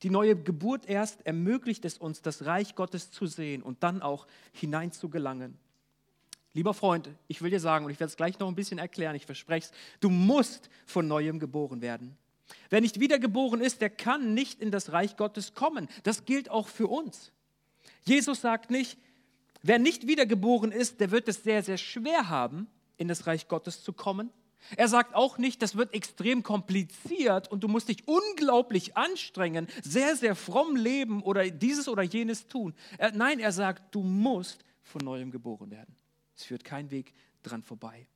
Die 0.03 0.11
neue 0.11 0.35
Geburt 0.35 0.87
erst 0.87 1.25
ermöglicht 1.27 1.85
es 1.85 1.99
uns, 1.99 2.23
das 2.23 2.47
Reich 2.47 2.75
Gottes 2.75 3.11
zu 3.11 3.27
sehen 3.27 3.63
und 3.63 3.83
dann 3.83 4.03
auch 4.03 4.27
hinein 4.53 4.93
zu 4.93 5.09
gelangen. 5.09 5.59
Lieber 6.55 6.73
Freund, 6.73 7.11
ich 7.27 7.43
will 7.43 7.51
dir 7.51 7.59
sagen, 7.59 7.85
und 7.85 7.91
ich 7.91 7.99
werde 7.99 8.11
es 8.11 8.17
gleich 8.17 8.39
noch 8.39 8.49
ein 8.49 8.55
bisschen 8.55 8.79
erklären, 8.79 9.17
ich 9.17 9.27
verspreche 9.27 9.67
es, 9.67 9.73
du 10.01 10.09
musst 10.09 10.71
von 10.87 11.07
neuem 11.09 11.41
geboren 11.41 11.81
werden. 11.81 12.17
Wer 12.71 12.81
nicht 12.81 13.01
wiedergeboren 13.01 13.61
ist, 13.61 13.81
der 13.81 13.91
kann 13.91 14.35
nicht 14.35 14.61
in 14.61 14.71
das 14.71 14.93
Reich 14.93 15.17
Gottes 15.17 15.55
kommen. 15.55 15.89
Das 16.05 16.25
gilt 16.25 16.51
auch 16.51 16.69
für 16.69 16.87
uns. 16.87 17.33
Jesus 18.05 18.41
sagt 18.41 18.71
nicht, 18.71 18.99
wer 19.63 19.81
nicht 19.81 20.07
wiedergeboren 20.07 20.71
ist, 20.71 21.01
der 21.01 21.11
wird 21.11 21.27
es 21.27 21.43
sehr, 21.43 21.63
sehr 21.65 21.79
schwer 21.79 22.29
haben, 22.29 22.69
in 22.97 23.09
das 23.09 23.27
Reich 23.27 23.49
Gottes 23.49 23.83
zu 23.83 23.93
kommen. 23.93 24.31
Er 24.77 24.89
sagt 24.89 25.15
auch 25.15 25.39
nicht, 25.39 25.61
das 25.61 25.77
wird 25.77 25.93
extrem 25.93 26.43
kompliziert 26.43 27.51
und 27.51 27.65
du 27.65 27.69
musst 27.69 27.89
dich 27.89 28.07
unglaublich 28.07 28.97
anstrengen, 28.97 29.67
sehr, 29.83 30.17
sehr 30.17 30.37
fromm 30.37 30.77
leben 30.77 31.23
oder 31.23 31.51
dieses 31.51 31.89
oder 31.89 32.03
jenes 32.03 32.47
tun. 32.47 32.75
Er, 32.97 33.13
nein, 33.13 33.41
er 33.41 33.53
sagt, 33.53 33.95
du 33.95 34.03
musst 34.03 34.65
von 34.83 35.03
neuem 35.05 35.31
geboren 35.31 35.71
werden. 35.71 35.95
Es 36.37 36.45
führt 36.45 36.65
kein 36.65 36.91
Weg 36.91 37.13
dran 37.43 37.63
vorbei. 37.63 38.07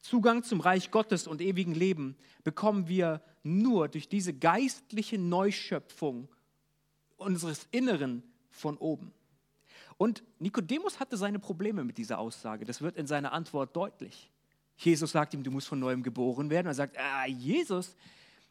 Zugang 0.00 0.42
zum 0.44 0.60
Reich 0.60 0.90
Gottes 0.90 1.26
und 1.26 1.40
ewigen 1.40 1.74
Leben 1.74 2.16
bekommen 2.44 2.88
wir 2.88 3.22
nur 3.42 3.88
durch 3.88 4.08
diese 4.08 4.32
geistliche 4.32 5.18
Neuschöpfung 5.18 6.28
unseres 7.16 7.66
Inneren 7.70 8.22
von 8.50 8.76
oben. 8.76 9.12
Und 9.98 10.22
Nikodemus 10.38 11.00
hatte 11.00 11.16
seine 11.16 11.38
Probleme 11.38 11.82
mit 11.82 11.98
dieser 11.98 12.18
Aussage. 12.18 12.64
Das 12.64 12.82
wird 12.82 12.96
in 12.96 13.06
seiner 13.06 13.32
Antwort 13.32 13.74
deutlich. 13.74 14.30
Jesus 14.76 15.12
sagt 15.12 15.32
ihm, 15.32 15.42
du 15.42 15.50
musst 15.50 15.68
von 15.68 15.78
neuem 15.78 16.02
geboren 16.02 16.50
werden. 16.50 16.66
Er 16.66 16.74
sagt, 16.74 16.98
ah, 16.98 17.26
Jesus, 17.26 17.96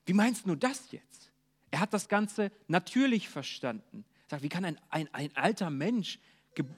wie 0.05 0.13
meinst 0.13 0.47
du 0.47 0.55
das 0.55 0.91
jetzt? 0.91 1.31
Er 1.69 1.79
hat 1.79 1.93
das 1.93 2.07
Ganze 2.07 2.51
natürlich 2.67 3.29
verstanden. 3.29 4.05
Er 4.25 4.29
sagt, 4.31 4.43
wie 4.43 4.50
kann 4.50 4.65
ein, 4.65 4.79
ein, 4.89 5.07
ein 5.13 5.35
alter 5.35 5.69
Mensch 5.69 6.19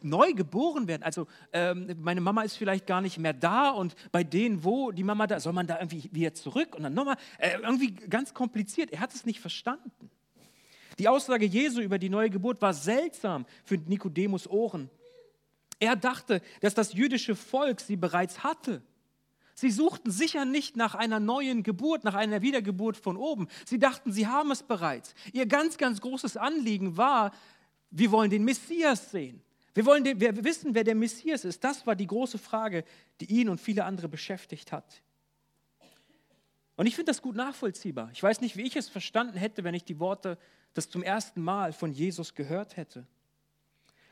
neu 0.01 0.33
geboren 0.33 0.87
werden? 0.87 1.03
Also 1.03 1.27
ähm, 1.53 1.95
meine 2.01 2.21
Mama 2.21 2.43
ist 2.43 2.55
vielleicht 2.55 2.87
gar 2.87 3.01
nicht 3.01 3.17
mehr 3.17 3.33
da 3.33 3.69
und 3.69 3.95
bei 4.11 4.23
denen, 4.23 4.63
wo 4.63 4.91
die 4.91 5.03
Mama 5.03 5.27
da, 5.27 5.39
soll 5.39 5.53
man 5.53 5.67
da 5.67 5.79
irgendwie 5.79 6.09
wieder 6.11 6.33
zurück 6.33 6.75
und 6.75 6.83
dann 6.83 6.93
nochmal? 6.93 7.17
Äh, 7.37 7.57
irgendwie 7.61 7.93
ganz 7.93 8.33
kompliziert. 8.33 8.91
Er 8.91 8.99
hat 8.99 9.13
es 9.13 9.25
nicht 9.25 9.39
verstanden. 9.39 9.91
Die 10.99 11.07
Aussage 11.07 11.45
Jesu 11.45 11.81
über 11.81 11.99
die 11.99 12.09
neue 12.09 12.29
Geburt 12.29 12.61
war 12.61 12.73
seltsam 12.73 13.45
für 13.63 13.77
Nikodemus 13.77 14.47
Ohren. 14.47 14.89
Er 15.79 15.95
dachte, 15.95 16.41
dass 16.61 16.73
das 16.73 16.93
jüdische 16.93 17.35
Volk 17.35 17.79
sie 17.79 17.97
bereits 17.97 18.43
hatte. 18.43 18.81
Sie 19.53 19.71
suchten 19.71 20.11
sicher 20.11 20.45
nicht 20.45 20.75
nach 20.75 20.93
einer 20.93 21.19
neuen 21.19 21.63
Geburt, 21.63 22.03
nach 22.03 22.13
einer 22.13 22.43
Wiedergeburt 22.43 22.95
von 22.95 23.17
oben. 23.17 23.47
Sie 23.65 23.79
dachten, 23.79 24.11
sie 24.11 24.27
haben 24.27 24.51
es 24.51 24.61
bereits. 24.61 25.15
Ihr 25.33 25.47
ganz, 25.47 25.77
ganz 25.77 25.99
großes 25.99 26.37
Anliegen 26.37 26.95
war, 26.95 27.31
wir 27.89 28.11
wollen 28.11 28.29
den 28.29 28.43
Messias 28.43 29.11
sehen. 29.11 29.41
Wir 29.77 29.85
wollen 29.85 30.03
den, 30.03 30.19
wir 30.19 30.43
wissen, 30.43 30.73
wer 30.73 30.83
der 30.83 30.95
Messias 30.95 31.45
ist. 31.45 31.63
Das 31.63 31.85
war 31.85 31.95
die 31.95 32.07
große 32.07 32.39
Frage, 32.39 32.83
die 33.21 33.25
ihn 33.25 33.47
und 33.47 33.61
viele 33.61 33.85
andere 33.85 34.09
beschäftigt 34.09 34.71
hat. 34.71 35.03
Und 36.77 36.87
ich 36.87 36.95
finde 36.95 37.11
das 37.11 37.21
gut 37.21 37.35
nachvollziehbar. 37.35 38.09
Ich 38.11 38.23
weiß 38.23 38.41
nicht, 38.41 38.57
wie 38.57 38.63
ich 38.63 38.75
es 38.75 38.89
verstanden 38.89 39.37
hätte, 39.37 39.63
wenn 39.63 39.75
ich 39.75 39.83
die 39.83 39.99
Worte 39.99 40.39
das 40.73 40.89
zum 40.89 41.03
ersten 41.03 41.43
Mal 41.43 41.73
von 41.73 41.91
Jesus 41.91 42.33
gehört 42.33 42.75
hätte. 42.75 43.05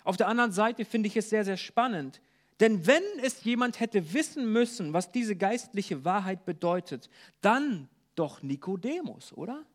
Auf 0.03 0.17
der 0.17 0.27
anderen 0.27 0.51
Seite 0.51 0.85
finde 0.85 1.07
ich 1.07 1.17
es 1.17 1.31
sehr, 1.31 1.43
sehr 1.43 1.57
spannend, 1.57 2.21
denn 2.59 2.85
wenn 2.85 3.01
es 3.23 3.43
jemand 3.43 3.79
hätte 3.79 4.13
wissen 4.13 4.53
müssen, 4.53 4.93
was 4.93 5.11
diese 5.11 5.35
geistliche 5.35 6.05
Wahrheit 6.05 6.45
bedeutet, 6.45 7.09
dann 7.41 7.89
doch 8.13 8.43
Nikodemus, 8.43 9.33
oder? 9.33 9.65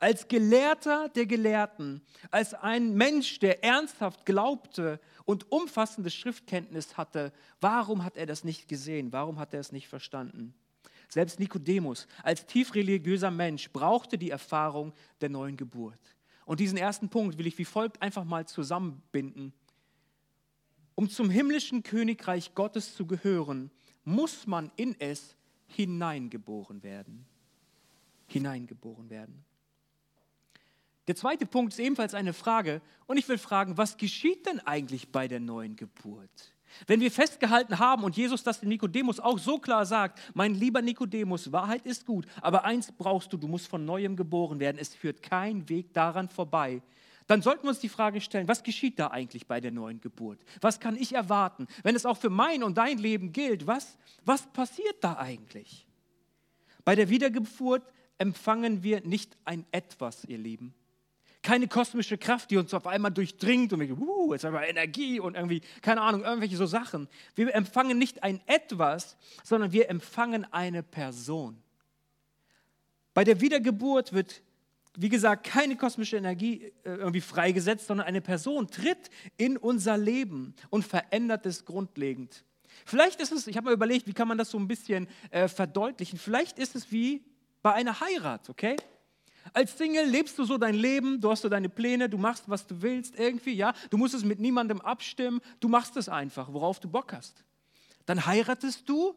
Als 0.00 0.28
Gelehrter 0.28 1.10
der 1.10 1.26
Gelehrten, 1.26 2.00
als 2.30 2.54
ein 2.54 2.94
Mensch, 2.94 3.38
der 3.38 3.62
ernsthaft 3.62 4.24
glaubte 4.24 4.98
und 5.26 5.52
umfassende 5.52 6.08
Schriftkenntnis 6.08 6.96
hatte, 6.96 7.34
warum 7.60 8.02
hat 8.02 8.16
er 8.16 8.24
das 8.24 8.42
nicht 8.42 8.66
gesehen? 8.66 9.12
Warum 9.12 9.38
hat 9.38 9.52
er 9.52 9.60
es 9.60 9.72
nicht 9.72 9.88
verstanden? 9.88 10.54
Selbst 11.10 11.38
Nikodemus 11.38 12.06
als 12.22 12.46
tiefreligiöser 12.46 13.30
Mensch 13.30 13.70
brauchte 13.72 14.16
die 14.16 14.30
Erfahrung 14.30 14.94
der 15.20 15.28
neuen 15.28 15.58
Geburt. 15.58 16.00
Und 16.46 16.60
diesen 16.60 16.78
ersten 16.78 17.10
Punkt 17.10 17.36
will 17.36 17.46
ich 17.46 17.58
wie 17.58 17.66
folgt 17.66 18.00
einfach 18.00 18.24
mal 18.24 18.46
zusammenbinden. 18.46 19.52
Um 20.94 21.10
zum 21.10 21.28
himmlischen 21.28 21.82
Königreich 21.82 22.54
Gottes 22.54 22.94
zu 22.94 23.06
gehören, 23.06 23.70
muss 24.04 24.46
man 24.46 24.72
in 24.76 24.98
es 24.98 25.36
hineingeboren 25.66 26.82
werden. 26.82 27.26
Hineingeboren 28.28 29.10
werden. 29.10 29.44
Der 31.10 31.16
zweite 31.16 31.44
Punkt 31.44 31.72
ist 31.72 31.80
ebenfalls 31.80 32.14
eine 32.14 32.32
Frage 32.32 32.80
und 33.08 33.16
ich 33.16 33.28
will 33.28 33.36
fragen, 33.36 33.76
was 33.76 33.96
geschieht 33.96 34.46
denn 34.46 34.60
eigentlich 34.60 35.10
bei 35.10 35.26
der 35.26 35.40
neuen 35.40 35.74
Geburt? 35.74 36.54
Wenn 36.86 37.00
wir 37.00 37.10
festgehalten 37.10 37.80
haben 37.80 38.04
und 38.04 38.16
Jesus 38.16 38.44
das 38.44 38.60
dem 38.60 38.68
Nikodemus 38.68 39.18
auch 39.18 39.40
so 39.40 39.58
klar 39.58 39.86
sagt, 39.86 40.20
mein 40.34 40.54
lieber 40.54 40.82
Nikodemus, 40.82 41.50
Wahrheit 41.50 41.84
ist 41.84 42.06
gut, 42.06 42.26
aber 42.40 42.64
eins 42.64 42.92
brauchst 42.92 43.32
du, 43.32 43.36
du 43.36 43.48
musst 43.48 43.66
von 43.66 43.84
neuem 43.84 44.14
geboren 44.14 44.60
werden, 44.60 44.78
es 44.80 44.94
führt 44.94 45.20
kein 45.20 45.68
Weg 45.68 45.92
daran 45.94 46.28
vorbei, 46.28 46.80
dann 47.26 47.42
sollten 47.42 47.64
wir 47.64 47.70
uns 47.70 47.80
die 47.80 47.88
Frage 47.88 48.20
stellen, 48.20 48.46
was 48.46 48.62
geschieht 48.62 49.00
da 49.00 49.08
eigentlich 49.08 49.48
bei 49.48 49.60
der 49.60 49.72
neuen 49.72 50.00
Geburt? 50.00 50.38
Was 50.60 50.78
kann 50.78 50.94
ich 50.94 51.12
erwarten? 51.12 51.66
Wenn 51.82 51.96
es 51.96 52.06
auch 52.06 52.18
für 52.18 52.30
mein 52.30 52.62
und 52.62 52.78
dein 52.78 52.98
Leben 52.98 53.32
gilt, 53.32 53.66
was, 53.66 53.98
was 54.24 54.46
passiert 54.52 54.98
da 55.00 55.16
eigentlich? 55.16 55.88
Bei 56.84 56.94
der 56.94 57.08
Wiedergeburt 57.08 57.82
empfangen 58.18 58.84
wir 58.84 59.00
nicht 59.00 59.36
ein 59.44 59.66
Etwas, 59.72 60.24
ihr 60.24 60.38
Lieben. 60.38 60.72
Keine 61.42 61.68
kosmische 61.68 62.18
Kraft, 62.18 62.50
die 62.50 62.58
uns 62.58 62.74
auf 62.74 62.86
einmal 62.86 63.10
durchdringt 63.10 63.72
und 63.72 63.80
wir, 63.80 63.98
uh, 63.98 64.32
jetzt 64.32 64.44
haben 64.44 64.52
wir 64.52 64.68
Energie 64.68 65.20
und 65.20 65.36
irgendwie, 65.36 65.62
keine 65.80 66.02
Ahnung, 66.02 66.22
irgendwelche 66.22 66.56
so 66.56 66.66
Sachen. 66.66 67.08
Wir 67.34 67.54
empfangen 67.54 67.98
nicht 67.98 68.22
ein 68.22 68.40
Etwas, 68.46 69.16
sondern 69.42 69.72
wir 69.72 69.88
empfangen 69.88 70.46
eine 70.52 70.82
Person. 70.82 71.62
Bei 73.14 73.24
der 73.24 73.40
Wiedergeburt 73.40 74.12
wird 74.12 74.42
wie 74.96 75.08
gesagt, 75.08 75.46
keine 75.46 75.76
kosmische 75.76 76.16
Energie 76.16 76.64
äh, 76.84 76.90
irgendwie 76.90 77.20
freigesetzt, 77.20 77.86
sondern 77.86 78.06
eine 78.06 78.20
Person 78.20 78.68
tritt 78.68 79.10
in 79.36 79.56
unser 79.56 79.96
Leben 79.96 80.54
und 80.68 80.84
verändert 80.84 81.46
es 81.46 81.64
grundlegend. 81.64 82.44
Vielleicht 82.84 83.20
ist 83.20 83.32
es, 83.32 83.46
ich 83.46 83.56
habe 83.56 83.66
mal 83.66 83.74
überlegt, 83.74 84.06
wie 84.06 84.12
kann 84.12 84.28
man 84.28 84.38
das 84.38 84.50
so 84.50 84.58
ein 84.58 84.68
bisschen 84.68 85.08
äh, 85.30 85.48
verdeutlichen. 85.48 86.18
Vielleicht 86.18 86.58
ist 86.58 86.74
es 86.74 86.90
wie 86.90 87.24
bei 87.62 87.72
einer 87.72 88.00
Heirat, 88.00 88.48
okay? 88.50 88.76
Als 89.52 89.76
Single 89.76 90.06
lebst 90.06 90.38
du 90.38 90.44
so 90.44 90.58
dein 90.58 90.74
Leben, 90.74 91.20
du 91.20 91.30
hast 91.30 91.42
so 91.42 91.48
deine 91.48 91.68
Pläne, 91.68 92.08
du 92.08 92.18
machst, 92.18 92.44
was 92.48 92.66
du 92.66 92.82
willst, 92.82 93.18
irgendwie, 93.18 93.54
ja. 93.54 93.72
Du 93.90 93.96
musst 93.96 94.14
es 94.14 94.24
mit 94.24 94.40
niemandem 94.40 94.80
abstimmen, 94.80 95.40
du 95.60 95.68
machst 95.68 95.96
es 95.96 96.08
einfach, 96.08 96.52
worauf 96.52 96.80
du 96.80 96.88
Bock 96.88 97.12
hast. 97.12 97.44
Dann 98.06 98.26
heiratest 98.26 98.88
du 98.88 99.14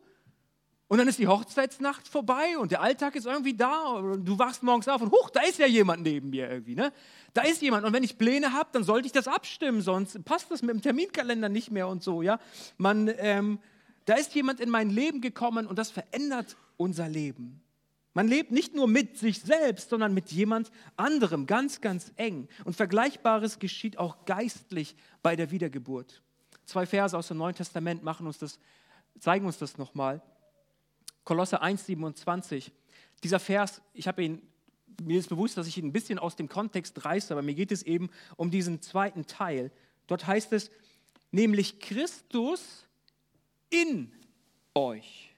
und 0.94 1.00
dann 1.00 1.08
ist 1.08 1.18
die 1.18 1.28
Hochzeitsnacht 1.28 2.08
vorbei 2.08 2.56
und 2.60 2.72
der 2.72 2.82
Alltag 2.84 3.16
ist 3.16 3.26
irgendwie 3.26 3.56
da. 3.56 3.94
Und 3.94 4.26
du 4.26 4.38
wachst 4.38 4.62
morgens 4.62 4.88
auf 4.88 5.02
und 5.02 5.12
huch, 5.12 5.32
da 5.32 5.42
ist 5.42 5.58
ja 5.58 5.66
jemand 5.66 6.04
neben 6.04 6.30
mir 6.30 6.48
irgendwie. 6.48 6.76
Ne? 6.76 6.94
Da 7.34 7.42
ist 7.42 7.64
jemand. 7.64 7.84
Und 7.84 7.94
wenn 7.94 8.04
ich 8.04 8.20
Pläne 8.20 8.54
habe, 8.54 8.70
dann 8.74 8.84
sollte 8.84 9.08
ich 9.08 9.12
das 9.12 9.28
abstimmen, 9.28 9.82
sonst 9.82 10.24
passt 10.24 10.52
das 10.52 10.62
mit 10.62 10.70
dem 10.70 10.84
Terminkalender 10.84 11.50
nicht 11.50 11.72
mehr 11.72 11.88
und 11.88 12.04
so. 12.04 12.22
Ja? 12.22 12.40
Man, 12.78 13.12
ähm, 13.18 13.58
da 14.06 14.14
ist 14.14 14.36
jemand 14.36 14.60
in 14.60 14.70
mein 14.70 14.92
Leben 14.92 15.20
gekommen 15.20 15.66
und 15.66 15.80
das 15.80 15.90
verändert 15.90 16.58
unser 16.78 17.10
Leben. 17.10 17.63
Man 18.14 18.28
lebt 18.28 18.52
nicht 18.52 18.76
nur 18.76 18.88
mit 18.88 19.18
sich 19.18 19.42
selbst, 19.42 19.90
sondern 19.90 20.14
mit 20.14 20.32
jemand 20.32 20.72
anderem, 20.98 21.48
ganz, 21.48 21.82
ganz 21.82 22.12
eng. 22.16 22.48
Und 22.64 22.76
Vergleichbares 22.76 23.58
geschieht 23.58 23.98
auch 23.98 24.26
geistlich 24.26 24.96
bei 25.24 25.36
der 25.36 25.50
Wiedergeburt. 25.50 26.22
Zwei 26.66 26.86
Verse 26.86 27.18
aus 27.18 27.28
dem 27.28 27.38
Neuen 27.38 27.56
Testament 27.56 28.04
machen 28.04 28.28
uns 28.28 28.38
das, 28.38 28.60
zeigen 29.20 29.46
uns 29.46 29.58
das 29.58 29.78
nochmal. 29.78 30.22
Kolosse 31.24 31.62
1, 31.62 31.86
27. 31.88 32.72
Dieser 33.24 33.40
Vers, 33.40 33.82
ich 33.94 34.08
habe 34.08 34.24
ihn, 34.24 34.42
mir 35.02 35.18
ist 35.18 35.30
bewusst, 35.30 35.58
dass 35.58 35.68
ich 35.68 35.78
ihn 35.78 35.88
ein 35.88 35.94
bisschen 35.94 36.20
aus 36.20 36.36
dem 36.36 36.48
Kontext 36.48 37.04
reiße, 37.04 37.34
aber 37.34 37.42
mir 37.42 37.56
geht 37.56 37.72
es 37.72 37.82
eben 37.82 38.12
um 38.36 38.52
diesen 38.52 38.82
zweiten 38.82 39.26
Teil. 39.26 39.72
Dort 40.06 40.28
heißt 40.28 40.54
es, 40.54 40.70
nämlich 41.32 41.80
Christus 41.80 42.86
in 43.70 44.12
euch, 44.76 45.34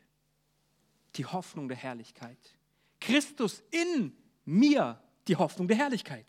die 1.16 1.26
Hoffnung 1.26 1.70
der 1.70 1.78
Herrlichkeit. 1.78 2.38
Christus 3.06 3.64
in 3.72 4.16
mir, 4.46 5.00
die 5.28 5.36
Hoffnung 5.36 5.68
der 5.68 5.78
Herrlichkeit. 5.78 6.26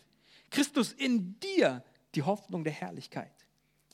Christus 0.51 0.93
in 0.93 1.39
dir, 1.41 1.85
die 2.15 2.23
Hoffnung 2.23 2.65
der 2.65 2.73
Herrlichkeit. 2.73 3.33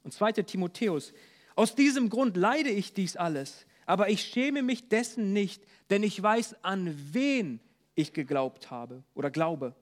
Und 0.02 0.12
2. 0.12 0.32
Timotheus, 0.32 1.12
aus 1.54 1.74
diesem 1.74 2.10
Grund 2.10 2.36
leide 2.36 2.70
ich 2.70 2.92
dies 2.92 3.16
alles 3.16 3.66
aber 3.86 4.08
ich 4.08 4.22
schäme 4.22 4.62
mich 4.62 4.88
dessen 4.88 5.32
nicht, 5.32 5.66
denn 5.90 6.02
ich 6.02 6.22
weiß, 6.22 6.64
an 6.64 6.96
wen 7.12 7.60
ich 7.94 8.12
geglaubt 8.12 8.70
habe 8.70 9.02
oder 9.14 9.30
glaube 9.30 9.74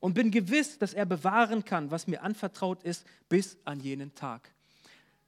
und 0.00 0.14
bin 0.14 0.30
gewiss, 0.30 0.78
dass 0.78 0.94
er 0.94 1.06
bewahren 1.06 1.64
kann, 1.64 1.90
was 1.90 2.06
mir 2.06 2.22
anvertraut 2.22 2.82
ist, 2.82 3.06
bis 3.28 3.58
an 3.64 3.80
jenen 3.80 4.14
Tag. 4.14 4.52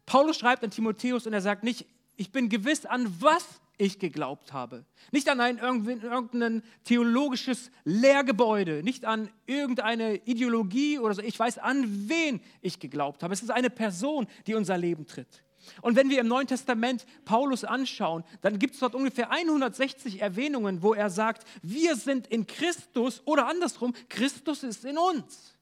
Paulus 0.06 0.38
schreibt 0.38 0.64
an 0.64 0.70
Timotheus 0.70 1.26
und 1.26 1.32
er 1.32 1.40
sagt 1.40 1.64
nicht, 1.64 1.86
ich 2.16 2.32
bin 2.32 2.48
gewiss, 2.48 2.86
an 2.86 3.14
was 3.20 3.60
ich 3.80 3.98
geglaubt 3.98 4.52
habe. 4.52 4.84
Nicht 5.10 5.28
an 5.28 5.40
ein 5.40 5.58
irgendein 5.58 6.62
theologisches 6.84 7.70
Lehrgebäude, 7.84 8.82
nicht 8.82 9.04
an 9.04 9.30
irgendeine 9.46 10.16
Ideologie 10.26 10.98
oder 10.98 11.14
so. 11.14 11.22
Ich 11.22 11.38
weiß, 11.38 11.58
an 11.58 12.08
wen 12.08 12.40
ich 12.60 12.78
geglaubt 12.78 13.22
habe. 13.22 13.32
Es 13.32 13.42
ist 13.42 13.50
eine 13.50 13.70
Person, 13.70 14.26
die 14.46 14.54
unser 14.54 14.76
Leben 14.76 15.06
tritt. 15.06 15.42
Und 15.82 15.96
wenn 15.96 16.10
wir 16.10 16.20
im 16.20 16.28
Neuen 16.28 16.46
Testament 16.46 17.06
Paulus 17.24 17.64
anschauen, 17.64 18.24
dann 18.40 18.58
gibt 18.58 18.74
es 18.74 18.80
dort 18.80 18.94
ungefähr 18.94 19.30
160 19.30 20.20
Erwähnungen, 20.20 20.82
wo 20.82 20.94
er 20.94 21.10
sagt, 21.10 21.46
wir 21.62 21.96
sind 21.96 22.26
in 22.26 22.46
Christus 22.46 23.22
oder 23.24 23.46
andersrum, 23.46 23.94
Christus 24.08 24.62
ist 24.62 24.84
in 24.84 24.98
uns. 24.98 25.56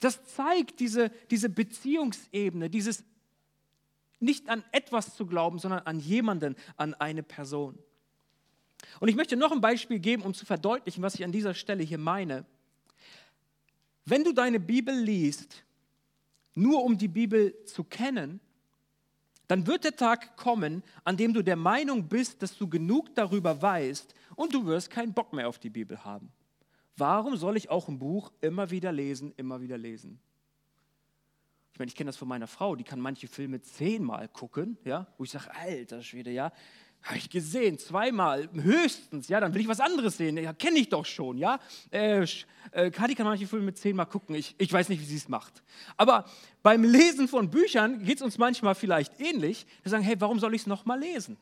Das 0.00 0.24
zeigt 0.24 0.80
diese, 0.80 1.10
diese 1.30 1.48
Beziehungsebene, 1.48 2.70
dieses 2.70 3.04
nicht 4.20 4.48
an 4.48 4.64
etwas 4.72 5.14
zu 5.14 5.26
glauben, 5.26 5.58
sondern 5.58 5.80
an 5.80 6.00
jemanden, 6.00 6.56
an 6.76 6.94
eine 6.94 7.22
Person. 7.22 7.78
Und 9.00 9.08
ich 9.08 9.16
möchte 9.16 9.36
noch 9.36 9.52
ein 9.52 9.60
Beispiel 9.60 9.98
geben, 9.98 10.22
um 10.22 10.34
zu 10.34 10.46
verdeutlichen, 10.46 11.02
was 11.02 11.14
ich 11.14 11.24
an 11.24 11.32
dieser 11.32 11.54
Stelle 11.54 11.82
hier 11.82 11.98
meine. 11.98 12.44
Wenn 14.04 14.24
du 14.24 14.32
deine 14.32 14.60
Bibel 14.60 14.94
liest, 14.94 15.64
nur 16.54 16.82
um 16.84 16.96
die 16.96 17.08
Bibel 17.08 17.54
zu 17.64 17.84
kennen, 17.84 18.40
dann 19.46 19.66
wird 19.66 19.84
der 19.84 19.96
Tag 19.96 20.36
kommen, 20.36 20.82
an 21.04 21.16
dem 21.16 21.32
du 21.32 21.42
der 21.42 21.56
Meinung 21.56 22.08
bist, 22.08 22.42
dass 22.42 22.56
du 22.56 22.68
genug 22.68 23.14
darüber 23.14 23.60
weißt 23.60 24.14
und 24.36 24.52
du 24.52 24.66
wirst 24.66 24.90
keinen 24.90 25.14
Bock 25.14 25.32
mehr 25.32 25.48
auf 25.48 25.58
die 25.58 25.70
Bibel 25.70 26.04
haben. 26.04 26.30
Warum 26.96 27.36
soll 27.36 27.56
ich 27.56 27.70
auch 27.70 27.88
ein 27.88 27.98
Buch 27.98 28.32
immer 28.40 28.70
wieder 28.70 28.92
lesen, 28.92 29.32
immer 29.36 29.60
wieder 29.60 29.78
lesen? 29.78 30.20
Ich 31.78 31.80
meine, 31.80 31.90
ich 31.90 31.94
kenne 31.94 32.08
das 32.08 32.16
von 32.16 32.26
meiner 32.26 32.48
Frau, 32.48 32.74
die 32.74 32.82
kann 32.82 32.98
manche 32.98 33.28
Filme 33.28 33.62
zehnmal 33.62 34.26
gucken, 34.26 34.76
ja, 34.84 35.06
wo 35.16 35.22
ich 35.22 35.30
sage, 35.30 35.48
alter 35.54 36.02
Schwede, 36.02 36.32
ja, 36.32 36.50
habe 37.04 37.18
ich 37.18 37.30
gesehen, 37.30 37.78
zweimal 37.78 38.48
höchstens, 38.52 39.28
ja, 39.28 39.38
dann 39.38 39.54
will 39.54 39.60
ich 39.60 39.68
was 39.68 39.78
anderes 39.78 40.16
sehen, 40.16 40.36
ja, 40.38 40.52
kenne 40.52 40.80
ich 40.80 40.88
doch 40.88 41.06
schon, 41.06 41.38
ja. 41.38 41.60
Äh, 41.92 42.26
äh, 42.72 42.90
Kadi 42.90 43.14
kann 43.14 43.26
manche 43.26 43.46
Filme 43.46 43.72
zehnmal 43.74 44.06
gucken, 44.06 44.34
ich, 44.34 44.56
ich 44.58 44.72
weiß 44.72 44.88
nicht, 44.88 45.00
wie 45.00 45.04
sie 45.04 45.18
es 45.18 45.28
macht. 45.28 45.62
Aber 45.96 46.24
beim 46.64 46.82
Lesen 46.82 47.28
von 47.28 47.48
Büchern 47.48 48.02
geht 48.02 48.16
es 48.16 48.22
uns 48.22 48.38
manchmal 48.38 48.74
vielleicht 48.74 49.20
ähnlich. 49.20 49.64
Wir 49.84 49.90
sagen, 49.90 50.02
hey, 50.02 50.16
warum 50.20 50.40
soll 50.40 50.56
ich 50.56 50.62
es 50.62 50.66
nochmal 50.66 50.98
lesen? 50.98 51.36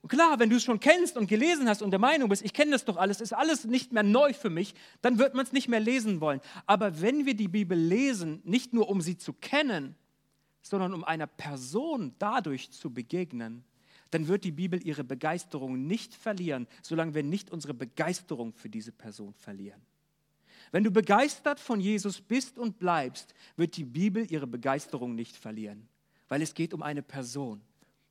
Und 0.00 0.10
klar, 0.10 0.38
wenn 0.38 0.48
du 0.48 0.56
es 0.56 0.62
schon 0.62 0.78
kennst 0.78 1.16
und 1.16 1.26
gelesen 1.26 1.68
hast 1.68 1.82
und 1.82 1.90
der 1.90 1.98
Meinung 1.98 2.28
bist, 2.28 2.44
ich 2.44 2.52
kenne 2.52 2.70
das 2.70 2.84
doch 2.84 2.96
alles, 2.96 3.20
ist 3.20 3.32
alles 3.32 3.64
nicht 3.64 3.92
mehr 3.92 4.04
neu 4.04 4.32
für 4.32 4.50
mich, 4.50 4.74
dann 5.02 5.18
wird 5.18 5.34
man 5.34 5.44
es 5.44 5.52
nicht 5.52 5.68
mehr 5.68 5.80
lesen 5.80 6.20
wollen. 6.20 6.40
Aber 6.66 7.00
wenn 7.00 7.26
wir 7.26 7.34
die 7.34 7.48
Bibel 7.48 7.76
lesen, 7.76 8.40
nicht 8.44 8.72
nur 8.72 8.88
um 8.88 9.00
sie 9.00 9.16
zu 9.16 9.32
kennen, 9.32 9.96
sondern 10.62 10.94
um 10.94 11.02
einer 11.02 11.26
Person 11.26 12.14
dadurch 12.18 12.70
zu 12.70 12.92
begegnen, 12.92 13.64
dann 14.10 14.28
wird 14.28 14.44
die 14.44 14.52
Bibel 14.52 14.84
ihre 14.86 15.04
Begeisterung 15.04 15.86
nicht 15.86 16.14
verlieren, 16.14 16.66
solange 16.82 17.14
wir 17.14 17.22
nicht 17.22 17.50
unsere 17.50 17.74
Begeisterung 17.74 18.52
für 18.52 18.68
diese 18.68 18.92
Person 18.92 19.34
verlieren. 19.34 19.80
Wenn 20.70 20.84
du 20.84 20.90
begeistert 20.90 21.60
von 21.60 21.80
Jesus 21.80 22.20
bist 22.20 22.58
und 22.58 22.78
bleibst, 22.78 23.34
wird 23.56 23.76
die 23.76 23.84
Bibel 23.84 24.30
ihre 24.30 24.46
Begeisterung 24.46 25.14
nicht 25.14 25.36
verlieren, 25.36 25.88
weil 26.28 26.42
es 26.42 26.54
geht 26.54 26.72
um 26.72 26.82
eine 26.82 27.02
Person 27.02 27.62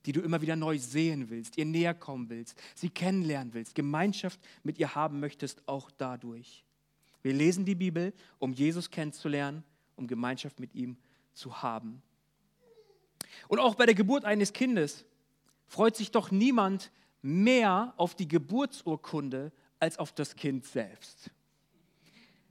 die 0.07 0.13
du 0.13 0.21
immer 0.21 0.41
wieder 0.41 0.55
neu 0.55 0.79
sehen 0.79 1.29
willst, 1.29 1.57
ihr 1.57 1.65
näher 1.65 1.93
kommen 1.93 2.29
willst, 2.29 2.57
sie 2.75 2.89
kennenlernen 2.89 3.53
willst, 3.53 3.75
Gemeinschaft 3.75 4.39
mit 4.63 4.79
ihr 4.79 4.95
haben 4.95 5.19
möchtest, 5.19 5.61
auch 5.67 5.91
dadurch. 5.91 6.63
Wir 7.21 7.33
lesen 7.33 7.65
die 7.65 7.75
Bibel, 7.75 8.13
um 8.39 8.53
Jesus 8.53 8.89
kennenzulernen, 8.89 9.65
um 9.97 10.07
Gemeinschaft 10.07 10.61
mit 10.61 10.73
ihm 10.73 10.95
zu 11.33 11.61
haben. 11.61 12.01
Und 13.49 13.59
auch 13.59 13.75
bei 13.75 13.85
der 13.85 13.95
Geburt 13.95 14.23
eines 14.23 14.53
Kindes 14.53 15.03
freut 15.67 15.97
sich 15.97 16.09
doch 16.11 16.31
niemand 16.31 16.89
mehr 17.21 17.93
auf 17.97 18.15
die 18.15 18.29
Geburtsurkunde 18.29 19.51
als 19.77 19.99
auf 19.99 20.13
das 20.13 20.37
Kind 20.37 20.65
selbst. 20.65 21.31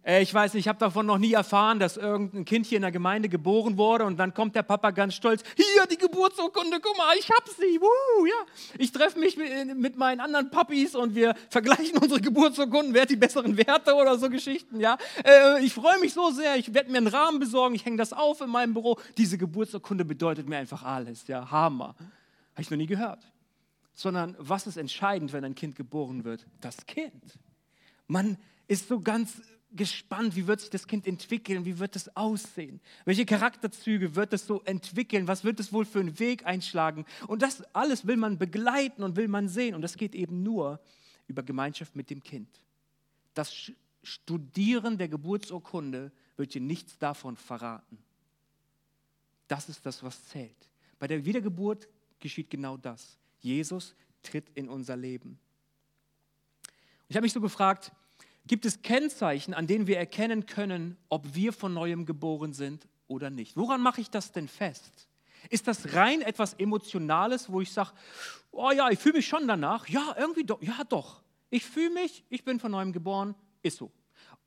Äh, 0.07 0.23
ich 0.23 0.33
weiß 0.33 0.55
nicht, 0.55 0.65
ich 0.65 0.69
habe 0.69 0.79
davon 0.79 1.05
noch 1.05 1.19
nie 1.19 1.33
erfahren, 1.33 1.81
dass 1.81 1.97
irgendein 1.97 2.45
Kind 2.45 2.67
hier 2.67 2.77
in 2.77 2.83
der 2.83 2.93
Gemeinde 2.93 3.29
geboren 3.29 3.77
wurde 3.77 4.05
und 4.05 4.17
dann 4.19 4.33
kommt 4.33 4.55
der 4.55 4.63
Papa 4.63 4.93
ganz 4.93 5.15
stolz, 5.15 5.43
hier 5.57 5.87
die 5.91 5.99
Geburtsurkunde, 5.99 6.79
guck 6.81 6.97
mal, 6.97 7.15
ich 7.19 7.29
habe 7.31 7.51
sie. 7.51 7.81
Woo, 7.81 8.27
ja. 8.27 8.35
Ich 8.79 8.93
treffe 8.93 9.19
mich 9.19 9.37
mit 9.37 9.97
meinen 9.97 10.21
anderen 10.21 10.51
Papis 10.51 10.95
und 10.95 11.15
wir 11.15 11.35
vergleichen 11.51 11.99
unsere 12.01 12.21
Geburtsurkunden, 12.21 12.95
wer 12.95 13.03
hat 13.03 13.11
die 13.11 13.17
besseren 13.17 13.57
Werte 13.57 13.95
oder 13.95 14.17
so 14.17 14.31
Geschichten. 14.31 14.81
Ja. 14.81 14.97
Äh, 15.25 15.65
ich 15.65 15.75
freue 15.75 15.99
mich 16.01 16.15
so 16.15 16.31
sehr, 16.31 16.57
ich 16.57 16.73
werde 16.73 16.91
mir 16.91 16.99
einen 16.99 17.09
Rahmen 17.09 17.41
besorgen, 17.41 17.75
ich 17.75 17.85
hänge 17.85 17.97
das 17.97 18.13
auf 18.13 18.41
in 18.41 18.51
meinem 18.51 18.75
Büro. 18.75 18.99
Diese 19.19 19.37
Geburtsurkunde 19.37 20.05
bedeutet 20.05 20.49
mir 20.49 20.59
einfach 20.59 20.85
alles. 20.85 21.27
Ja, 21.27 21.51
Hammer. 21.51 21.97
Habe 22.53 22.63
ich 22.63 22.71
noch 22.71 22.79
nie 22.79 22.87
gehört. 22.87 23.27
Sondern 23.95 24.37
was 24.39 24.67
ist 24.67 24.77
entscheidend, 24.77 25.33
wenn 25.33 25.45
ein 25.45 25.55
Kind 25.55 25.75
geboren 25.75 26.25
wird? 26.25 26.47
Das 26.61 26.87
Kind. 26.87 27.39
Man 28.07 28.37
ist 28.69 28.89
so 28.89 29.01
ganz 29.01 29.41
gespannt, 29.77 30.37
wie 30.37 30.47
wird 30.47 30.61
sich 30.61 30.71
das 30.71 30.87
Kind 30.87 31.07
entwickeln, 31.07 31.65
wie 31.65 31.79
wird 31.79 31.97
es 31.97 32.15
aussehen, 32.17 32.81
welche 33.05 33.27
Charakterzüge 33.27 34.17
wird 34.17 34.33
es 34.33 34.47
so 34.47 34.63
entwickeln, 34.63 35.29
was 35.29 35.45
wird 35.45 35.61
es 35.61 35.73
wohl 35.73 35.85
für 35.85 36.01
einen 36.01 36.19
Weg 36.19 36.47
einschlagen. 36.47 37.05
Und 37.27 37.43
das 37.43 37.63
alles 37.75 38.07
will 38.07 38.17
man 38.17 38.39
begleiten 38.39 39.03
und 39.03 39.17
will 39.17 39.29
man 39.29 39.49
sehen. 39.49 39.75
Und 39.75 39.83
das 39.83 39.97
geht 39.97 40.15
eben 40.15 40.43
nur 40.43 40.81
über 41.29 41.43
Gemeinschaft 41.43 41.95
mit 41.95 42.11
dem 42.11 42.23
Kind. 42.23 42.49
Das 43.35 43.73
Studieren 44.03 44.99
der 44.99 45.09
Geburtsurkunde 45.09 46.13
wird 46.37 46.55
dir 46.55 46.61
nichts 46.61 46.99
davon 46.99 47.37
verraten. 47.37 47.99
Das 49.49 49.69
ist 49.69 49.85
das, 49.85 50.03
was 50.03 50.25
zählt. 50.27 50.71
Bei 50.99 51.07
der 51.07 51.25
Wiedergeburt 51.25 51.89
geschieht 52.21 52.51
genau 52.51 52.77
das. 52.77 53.19
Jesus 53.41 53.95
tritt 54.23 54.49
in 54.55 54.69
unser 54.69 54.97
Leben. 54.97 55.39
Ich 57.09 57.17
habe 57.17 57.25
mich 57.25 57.33
so 57.33 57.41
gefragt, 57.41 57.93
gibt 58.47 58.65
es 58.65 58.83
Kennzeichen, 58.83 59.55
an 59.55 59.67
denen 59.67 59.87
wir 59.87 59.99
erkennen 59.99 60.47
können, 60.47 60.97
ob 61.09 61.35
wir 61.35 61.53
von 61.53 61.75
neuem 61.75 62.07
geboren 62.07 62.53
sind 62.53 62.87
oder 63.09 63.31
nicht. 63.31 63.57
Woran 63.57 63.81
mache 63.81 64.01
ich 64.01 64.11
das 64.11 64.33
denn 64.33 64.49
fest? 64.49 65.09
Ist 65.51 65.69
das 65.69 65.95
rein 65.95 66.23
etwas 66.23 66.55
Emotionales, 66.55 67.51
wo 67.51 67.61
ich 67.61 67.73
sage, 67.73 67.93
oh 68.51 68.71
ja, 68.71 68.91
ich 68.91 68.99
fühle 68.99 69.19
mich 69.19 69.27
schon 69.27 69.47
danach? 69.47 69.89
Ja, 69.89 70.15
irgendwie 70.19 70.45
doch. 70.45 70.61
Ja, 70.63 70.83
doch. 70.89 71.23
Ich 71.51 71.65
fühle 71.65 71.91
mich, 71.91 72.25
ich 72.29 72.45
bin 72.45 72.59
von 72.59 72.73
neuem 72.73 72.93
geboren, 72.93 73.35
ist 73.63 73.77
so. 73.77 73.93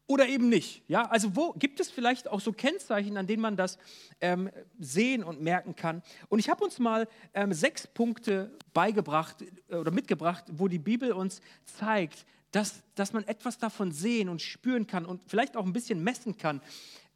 Oder 0.08 0.28
eben 0.28 0.50
nicht. 0.50 0.82
Ja, 0.88 1.04
also 1.04 1.36
wo 1.36 1.54
gibt 1.54 1.80
es 1.80 1.92
vielleicht 1.92 2.28
auch 2.28 2.42
so 2.42 2.52
Kennzeichen, 2.52 3.16
an 3.16 3.28
denen 3.28 3.44
man 3.44 3.56
das 3.56 3.78
ähm, 4.20 4.50
sehen 4.80 5.24
und 5.24 5.40
merken 5.40 5.76
kann? 5.76 6.02
Und 6.30 6.40
ich 6.40 6.50
habe 6.50 6.64
uns 6.64 6.80
mal 6.80 7.08
ähm, 7.36 7.54
sechs 7.54 7.86
Punkte 7.86 8.58
beigebracht 8.74 9.46
äh, 9.70 9.76
oder 9.76 9.92
mitgebracht, 9.92 10.46
wo 10.52 10.68
die 10.68 10.80
Bibel 10.80 11.12
uns 11.12 11.42
zeigt, 11.64 12.26
dass, 12.52 12.82
dass 12.96 13.14
man 13.14 13.24
etwas 13.28 13.58
davon 13.58 13.92
sehen 13.92 14.30
und 14.30 14.42
spüren 14.42 14.88
kann 14.88 15.06
und 15.06 15.24
vielleicht 15.28 15.56
auch 15.56 15.66
ein 15.66 15.74
bisschen 15.74 16.04
messen 16.04 16.38
kann, 16.38 16.62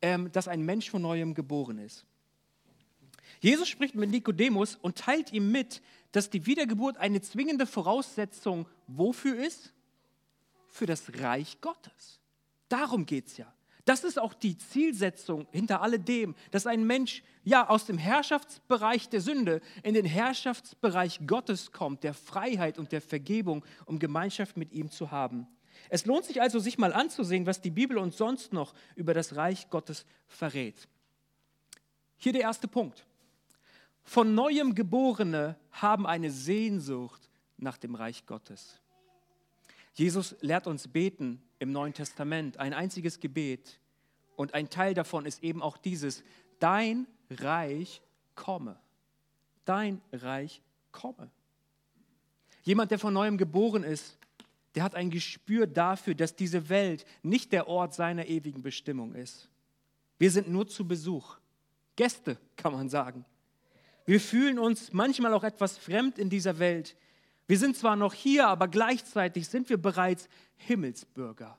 ähm, 0.02 0.32
dass 0.32 0.48
ein 0.48 0.62
Mensch 0.64 0.90
von 0.90 1.02
neuem 1.02 1.34
geboren 1.34 1.80
ist. 1.80 2.06
Jesus 3.40 3.68
spricht 3.68 3.96
mit 3.96 4.10
Nikodemus 4.10 4.76
und 4.76 4.98
teilt 4.98 5.34
ihm 5.34 5.52
mit, 5.52 5.82
dass 6.12 6.30
die 6.30 6.46
Wiedergeburt 6.46 6.98
eine 6.98 7.22
zwingende 7.22 7.66
Voraussetzung 7.66 8.68
wofür 8.88 9.38
ist? 9.44 9.74
Für 10.68 10.86
das 10.86 11.20
Reich 11.20 11.60
Gottes. 11.62 12.20
Darum 12.70 13.06
geht 13.06 13.28
es 13.28 13.38
ja. 13.38 13.54
Das 13.86 14.06
ist 14.06 14.18
auch 14.18 14.34
die 14.34 14.58
Zielsetzung 14.58 15.46
hinter 15.52 15.82
alledem, 15.82 16.36
dass 16.52 16.68
ein 16.68 16.86
Mensch 16.86 17.22
ja 17.44 17.68
aus 17.68 17.86
dem 17.86 17.98
Herrschaftsbereich 17.98 19.10
der 19.10 19.20
Sünde 19.20 19.62
in 19.84 19.94
den 19.94 20.06
Herrschaftsbereich 20.06 21.22
Gottes 21.28 21.74
kommt, 21.74 22.04
der 22.04 22.14
Freiheit 22.14 22.80
und 22.80 22.94
der 22.94 23.02
Vergebung, 23.02 23.66
um 23.86 24.00
Gemeinschaft 24.00 24.56
mit 24.56 24.72
ihm 24.72 24.90
zu 24.90 25.12
haben. 25.12 25.48
Es 25.90 26.06
lohnt 26.06 26.24
sich 26.24 26.42
also, 26.42 26.60
sich 26.60 26.78
mal 26.78 26.94
anzusehen, 26.94 27.46
was 27.46 27.60
die 27.60 27.72
Bibel 27.72 27.98
uns 27.98 28.18
sonst 28.18 28.54
noch 28.54 28.74
über 28.96 29.14
das 29.14 29.36
Reich 29.36 29.70
Gottes 29.70 30.06
verrät. 30.28 30.88
Hier 32.16 32.32
der 32.32 32.44
erste 32.44 32.70
Punkt. 32.70 33.06
Von 34.04 34.34
neuem 34.34 34.76
Geborene 34.76 35.58
haben 35.72 36.08
eine 36.08 36.32
Sehnsucht 36.32 37.30
nach 37.58 37.78
dem 37.78 37.96
Reich 37.96 38.26
Gottes. 38.26 38.80
Jesus 39.94 40.36
lehrt 40.42 40.68
uns 40.68 40.88
beten 40.88 41.42
im 41.64 41.72
Neuen 41.72 41.94
Testament, 41.94 42.58
ein 42.58 42.74
einziges 42.74 43.20
Gebet. 43.20 43.80
Und 44.36 44.54
ein 44.54 44.70
Teil 44.70 44.94
davon 44.94 45.26
ist 45.26 45.44
eben 45.44 45.62
auch 45.62 45.78
dieses, 45.78 46.24
dein 46.60 47.08
Reich 47.30 48.02
komme. 48.36 48.78
Dein 49.66 50.02
Reich 50.12 50.62
komme. 50.92 51.32
Jemand, 52.64 52.92
der 52.92 53.00
von 53.00 53.14
neuem 53.14 53.38
geboren 53.38 53.84
ist, 53.84 54.18
der 54.76 54.84
hat 54.84 54.96
ein 54.96 55.10
Gespür 55.10 55.68
dafür, 55.68 56.16
dass 56.16 56.36
diese 56.36 56.70
Welt 56.70 57.06
nicht 57.22 57.52
der 57.52 57.68
Ort 57.68 57.94
seiner 57.94 58.28
ewigen 58.28 58.62
Bestimmung 58.62 59.14
ist. 59.16 59.50
Wir 60.18 60.32
sind 60.32 60.50
nur 60.50 60.68
zu 60.68 60.88
Besuch. 60.88 61.38
Gäste, 61.96 62.38
kann 62.56 62.74
man 62.74 62.90
sagen. 62.90 63.26
Wir 64.06 64.20
fühlen 64.20 64.60
uns 64.60 64.92
manchmal 64.92 65.34
auch 65.34 65.44
etwas 65.44 65.78
fremd 65.78 66.18
in 66.18 66.30
dieser 66.30 66.60
Welt, 66.60 66.96
wir 67.48 67.58
sind 67.58 67.78
zwar 67.78 67.96
noch 67.96 68.14
hier, 68.14 68.48
aber 68.48 68.68
gleichzeitig 68.68 69.48
sind 69.48 69.70
wir 69.70 69.82
bereits 69.82 70.30
Himmelsbürger. 70.56 71.58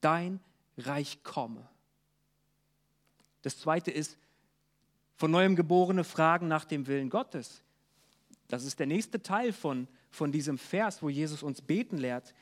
Dein 0.00 0.40
Reich 0.78 1.22
komme. 1.22 1.68
Das 3.42 3.58
zweite 3.58 3.90
ist, 3.90 4.18
von 5.16 5.30
neuem 5.30 5.56
geborene 5.56 6.04
Fragen 6.04 6.48
nach 6.48 6.64
dem 6.64 6.86
Willen 6.86 7.10
Gottes. 7.10 7.62
Das 8.48 8.64
ist 8.64 8.78
der 8.78 8.86
nächste 8.86 9.22
Teil 9.22 9.52
von 9.52 9.88
von 10.16 10.32
diesem 10.32 10.58
Vers, 10.58 11.02
wo 11.02 11.08
Jesus 11.08 11.42
uns 11.42 11.62
beten 11.62 11.98
lehrt, 11.98 12.34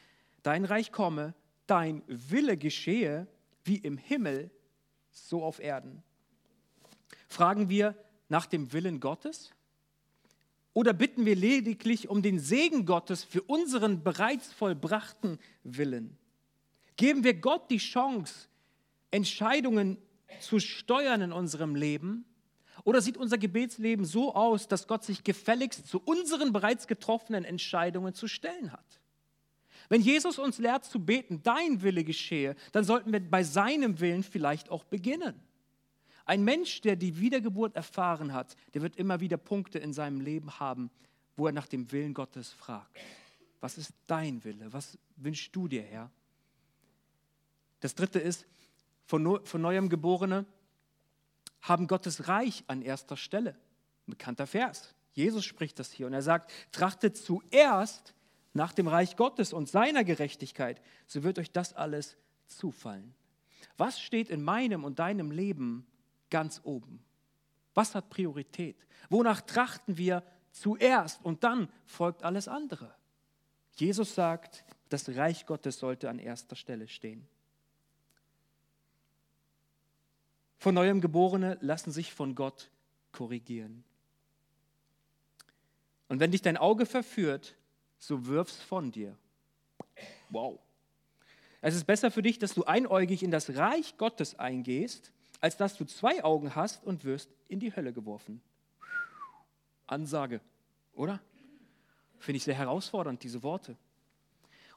dein 0.42 0.64
Reich 0.64 0.92
komme, 0.92 1.34
dein 1.66 2.02
Wille 2.06 2.56
geschehe, 2.56 3.26
wie 3.64 3.76
im 3.76 3.98
Himmel, 3.98 4.50
so 5.10 5.42
auf 5.42 5.58
Erden. 5.58 6.02
Fragen 7.28 7.68
wir 7.68 7.96
nach 8.28 8.46
dem 8.46 8.72
Willen 8.72 9.00
Gottes? 9.00 9.50
Oder 10.74 10.92
bitten 10.92 11.24
wir 11.24 11.36
lediglich 11.36 12.08
um 12.08 12.20
den 12.20 12.40
Segen 12.40 12.84
Gottes 12.84 13.22
für 13.22 13.42
unseren 13.42 14.02
bereits 14.02 14.52
vollbrachten 14.52 15.38
Willen? 15.62 16.18
Geben 16.96 17.22
wir 17.24 17.34
Gott 17.34 17.70
die 17.70 17.78
Chance, 17.78 18.48
Entscheidungen 19.12 19.98
zu 20.40 20.58
steuern 20.58 21.22
in 21.22 21.32
unserem 21.32 21.76
Leben? 21.76 22.24
Oder 22.82 23.00
sieht 23.00 23.16
unser 23.16 23.38
Gebetsleben 23.38 24.04
so 24.04 24.34
aus, 24.34 24.66
dass 24.66 24.88
Gott 24.88 25.04
sich 25.04 25.22
gefälligst 25.22 25.86
zu 25.86 26.00
unseren 26.04 26.52
bereits 26.52 26.88
getroffenen 26.88 27.44
Entscheidungen 27.44 28.12
zu 28.12 28.26
stellen 28.26 28.72
hat? 28.72 29.00
Wenn 29.88 30.00
Jesus 30.00 30.40
uns 30.40 30.58
lehrt 30.58 30.84
zu 30.84 30.98
beten, 30.98 31.40
dein 31.44 31.82
Wille 31.82 32.02
geschehe, 32.02 32.56
dann 32.72 32.84
sollten 32.84 33.12
wir 33.12 33.20
bei 33.20 33.44
seinem 33.44 34.00
Willen 34.00 34.24
vielleicht 34.24 34.70
auch 34.70 34.82
beginnen. 34.82 35.40
Ein 36.24 36.42
Mensch, 36.44 36.80
der 36.80 36.96
die 36.96 37.18
Wiedergeburt 37.18 37.76
erfahren 37.76 38.32
hat, 38.32 38.56
der 38.72 38.82
wird 38.82 38.96
immer 38.96 39.20
wieder 39.20 39.36
Punkte 39.36 39.78
in 39.78 39.92
seinem 39.92 40.20
Leben 40.20 40.58
haben, 40.58 40.90
wo 41.36 41.46
er 41.46 41.52
nach 41.52 41.66
dem 41.66 41.90
Willen 41.92 42.14
Gottes 42.14 42.50
fragt. 42.50 42.98
Was 43.60 43.78
ist 43.78 43.92
dein 44.06 44.42
Wille? 44.44 44.72
Was 44.72 44.98
wünschst 45.16 45.54
du 45.54 45.68
dir, 45.68 45.82
Herr? 45.82 46.10
Das 47.80 47.94
dritte 47.94 48.18
ist, 48.18 48.46
von, 49.04 49.44
von 49.44 49.60
neuem 49.60 49.88
Geborene 49.88 50.46
haben 51.60 51.86
Gottes 51.86 52.28
Reich 52.28 52.64
an 52.66 52.82
erster 52.82 53.16
Stelle. 53.16 53.50
Ein 54.06 54.12
bekannter 54.12 54.46
Vers. 54.46 54.94
Jesus 55.12 55.44
spricht 55.44 55.78
das 55.78 55.92
hier 55.92 56.06
und 56.06 56.12
er 56.12 56.22
sagt, 56.22 56.50
trachtet 56.72 57.16
zuerst 57.16 58.14
nach 58.52 58.72
dem 58.72 58.88
Reich 58.88 59.16
Gottes 59.16 59.52
und 59.52 59.68
seiner 59.68 60.04
Gerechtigkeit, 60.04 60.80
so 61.06 61.22
wird 61.22 61.38
euch 61.38 61.50
das 61.50 61.72
alles 61.72 62.16
zufallen. 62.46 63.14
Was 63.76 64.00
steht 64.00 64.30
in 64.30 64.42
meinem 64.42 64.84
und 64.84 64.98
deinem 64.98 65.30
Leben 65.30 65.86
ganz 66.34 66.60
oben? 66.64 66.98
Was 67.74 67.94
hat 67.94 68.10
Priorität? 68.10 68.76
Wonach 69.08 69.40
trachten 69.40 69.96
wir 69.98 70.24
zuerst 70.50 71.24
und 71.24 71.44
dann 71.44 71.68
folgt 71.86 72.24
alles 72.24 72.48
andere? 72.48 72.92
Jesus 73.76 74.16
sagt, 74.16 74.64
das 74.88 75.08
Reich 75.10 75.46
Gottes 75.46 75.78
sollte 75.78 76.10
an 76.10 76.18
erster 76.18 76.56
Stelle 76.56 76.88
stehen. 76.88 77.24
Von 80.58 80.74
neuem 80.74 81.00
Geborene 81.00 81.56
lassen 81.60 81.92
sich 81.92 82.12
von 82.12 82.34
Gott 82.34 82.68
korrigieren. 83.12 83.84
Und 86.08 86.18
wenn 86.18 86.32
dich 86.32 86.42
dein 86.42 86.56
Auge 86.56 86.84
verführt, 86.84 87.54
so 87.96 88.26
wirf's 88.26 88.60
von 88.60 88.90
dir. 88.90 89.16
Wow. 90.30 90.58
Es 91.60 91.76
ist 91.76 91.84
besser 91.84 92.10
für 92.10 92.22
dich, 92.22 92.40
dass 92.40 92.54
du 92.54 92.64
einäugig 92.64 93.22
in 93.22 93.30
das 93.30 93.54
Reich 93.54 93.96
Gottes 93.98 94.36
eingehst, 94.36 95.13
als 95.44 95.58
dass 95.58 95.76
du 95.76 95.84
zwei 95.84 96.24
Augen 96.24 96.54
hast 96.54 96.82
und 96.84 97.04
wirst 97.04 97.28
in 97.48 97.60
die 97.60 97.76
Hölle 97.76 97.92
geworfen. 97.92 98.40
Ansage, 99.86 100.40
oder? 100.94 101.20
Finde 102.16 102.38
ich 102.38 102.44
sehr 102.44 102.54
herausfordernd, 102.54 103.22
diese 103.22 103.42
Worte. 103.42 103.76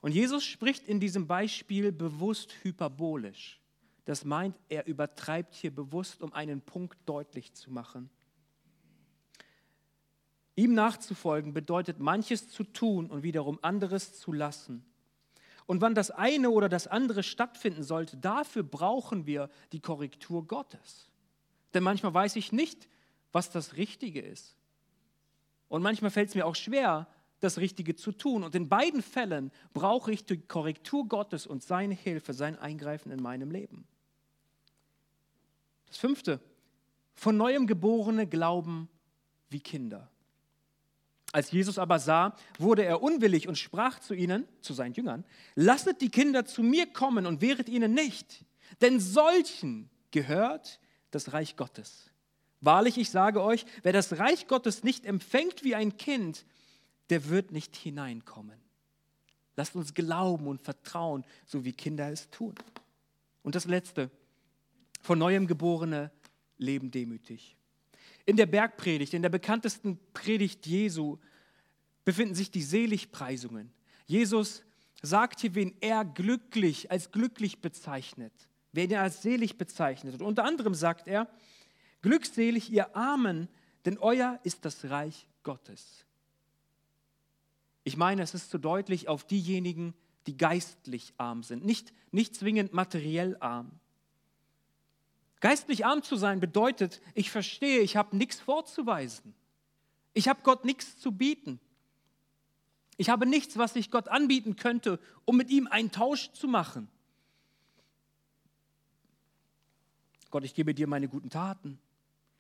Und 0.01 0.12
Jesus 0.12 0.43
spricht 0.43 0.86
in 0.89 0.99
diesem 0.99 1.25
Beispiel 1.25 1.93
bewusst 1.93 2.53
hyperbolisch. 2.63 3.62
Das 4.03 4.25
meint, 4.25 4.58
er 4.67 4.88
übertreibt 4.88 5.56
hier 5.56 5.73
bewusst, 5.73 6.21
um 6.21 6.34
einen 6.34 6.60
Punkt 6.60 6.97
deutlich 7.06 7.53
zu 7.53 7.71
machen. 7.71 8.10
Ihm 10.56 10.73
nachzufolgen 10.73 11.53
bedeutet 11.53 11.99
manches 11.99 12.49
zu 12.49 12.65
tun 12.65 13.10
und 13.10 13.23
wiederum 13.23 13.58
anderes 13.62 14.19
zu 14.19 14.34
lassen. 14.34 14.84
Und 15.67 15.82
wann 15.82 15.93
das 15.93 16.10
eine 16.10 16.49
oder 16.49 16.69
das 16.69 16.88
andere 16.88 17.21
stattfinden 17.21 17.84
sollte, 17.84 18.17
dafür 18.17 18.63
brauchen 18.63 19.27
wir 19.27 19.49
die 19.73 19.82
Korrektur 19.82 20.47
Gottes. 20.47 21.10
Denn 21.73 21.84
manchmal 21.84 22.13
weiß 22.13 22.38
ich 22.38 22.51
nicht, 22.51 22.88
was 23.34 23.51
das 23.51 23.75
Richtige 23.75 24.21
ist. 24.21 24.56
Und 25.67 25.84
manchmal 25.84 26.10
fällt 26.10 26.30
es 26.30 26.36
mir 26.36 26.45
auch 26.45 26.56
schwer, 26.56 27.08
das 27.41 27.58
Richtige 27.58 27.95
zu 27.95 28.13
tun. 28.13 28.43
Und 28.43 28.56
in 28.56 28.69
beiden 28.69 29.01
Fällen 29.01 29.51
brauche 29.73 30.12
ich 30.12 30.25
die 30.25 30.38
Korrektur 30.38 31.08
Gottes 31.08 31.45
und 31.45 31.62
seine 31.62 31.93
Hilfe, 31.93 32.34
sein 32.34 32.58
Eingreifen 32.58 33.12
in 33.12 33.21
meinem 33.21 33.51
Leben. 33.51 33.86
Das 35.88 35.97
fünfte, 35.97 36.39
von 37.13 37.36
neuem 37.36 37.67
geborene 37.67 38.25
glauben 38.25 38.89
wie 39.49 39.60
Kinder. 39.60 40.10
Als 41.38 41.52
Jesus 41.52 41.78
aber 41.78 42.00
sah, 42.00 42.36
wurde 42.58 42.84
er 42.84 43.04
unwillig 43.04 43.47
und 43.47 43.60
sprach 43.60 44.00
zu 44.00 44.15
ihnen, 44.15 44.47
zu 44.62 44.73
seinen 44.73 44.95
Jüngern, 44.95 45.23
lasset 45.54 46.02
die 46.02 46.10
Kinder 46.10 46.45
zu 46.45 46.63
mir 46.63 46.88
kommen 46.88 47.28
und 47.28 47.41
wehret 47.41 47.69
ihnen 47.69 47.93
nicht, 47.93 48.43
denn 48.82 49.00
solchen 49.00 49.88
gehört 50.10 50.80
das 51.12 51.34
Reich 51.34 51.56
Gottes. 51.56 52.10
Wahrlich, 52.60 52.97
ich 52.97 53.12
sage 53.12 53.43
euch, 53.43 53.67
wer 53.84 53.93
das 53.93 54.17
Reich 54.17 54.47
Gottes 54.47 54.84
nicht 54.84 55.06
empfängt 55.06 55.63
wie 55.63 55.76
ein 55.76 55.95
Kind, 55.97 56.43
der 57.12 57.30
wird 57.30 57.52
nicht 57.52 57.76
hineinkommen. 57.76 58.60
Lasst 59.56 59.76
uns 59.76 59.93
glauben 59.93 60.47
und 60.47 60.63
vertrauen, 60.63 61.23
so 61.45 61.63
wie 61.63 61.73
Kinder 61.73 62.12
es 62.12 62.32
tun. 62.32 62.56
Und 63.43 63.54
das 63.54 63.65
Letzte, 63.65 64.10
von 65.04 65.19
neuem 65.19 65.45
Geborene 65.45 66.10
leben 66.58 66.89
demütig. 66.89 67.57
In 68.28 68.36
der 68.36 68.46
Bergpredigt, 68.46 69.13
in 69.13 69.22
der 69.24 69.30
bekanntesten 69.30 69.98
Predigt 70.13 70.68
Jesu, 70.68 71.18
befinden 72.04 72.36
sich 72.36 72.52
die 72.52 72.62
Seligpreisungen. 72.62 73.72
Jesus 74.06 74.63
sagt 75.02 75.40
hier, 75.40 75.56
wen 75.56 75.76
er 75.80 76.06
glücklich, 76.06 76.92
als 76.92 77.12
glücklich 77.12 77.62
bezeichnet, 77.62 78.34
wen 78.74 78.92
er 78.92 79.02
als 79.02 79.22
selig 79.22 79.58
bezeichnet. 79.58 80.13
Und 80.13 80.22
unter 80.22 80.44
anderem 80.44 80.76
sagt 80.76 81.08
er, 81.08 81.30
glückselig 82.02 82.70
ihr 82.70 82.96
Armen, 82.96 83.48
denn 83.86 83.98
euer 83.98 84.40
ist 84.44 84.66
das 84.66 84.86
Reich 84.86 85.30
Gottes. 85.44 86.06
Ich 87.86 87.96
meine, 87.96 88.24
es 88.24 88.34
ist 88.34 88.52
zu 88.52 88.58
deutlich 88.58 89.08
auf 89.08 89.26
diejenigen, 89.26 89.94
die 90.28 90.36
geistlich 90.36 91.13
arm 91.18 91.44
sind, 91.44 91.63
nicht, 91.63 91.94
nicht 92.12 92.36
zwingend 92.36 92.74
materiell 92.74 93.38
arm. 93.40 93.80
Geistlich 95.39 95.86
arm 95.86 96.02
zu 96.02 96.15
sein 96.15 96.39
bedeutet, 96.39 97.02
ich 97.13 97.30
verstehe, 97.30 97.82
ich 97.82 97.95
habe 97.95 98.17
nichts 98.17 98.39
vorzuweisen. 98.39 99.36
Ich 100.13 100.28
habe 100.28 100.41
Gott 100.43 100.65
nichts 100.65 100.97
zu 101.00 101.12
bieten. 101.12 101.60
Ich 102.97 103.10
habe 103.10 103.28
nichts, 103.28 103.58
was 103.58 103.76
ich 103.76 103.91
Gott 103.91 104.08
anbieten 104.08 104.56
könnte, 104.56 105.00
um 105.26 105.38
mit 105.38 105.52
ihm 105.52 105.67
einen 105.67 105.91
Tausch 105.91 106.32
zu 106.32 106.47
machen. 106.47 106.88
Gott, 110.32 110.43
ich 110.43 110.56
gebe 110.56 110.73
dir 110.73 110.88
meine 110.88 111.08
guten 111.08 111.30
Taten. 111.30 111.80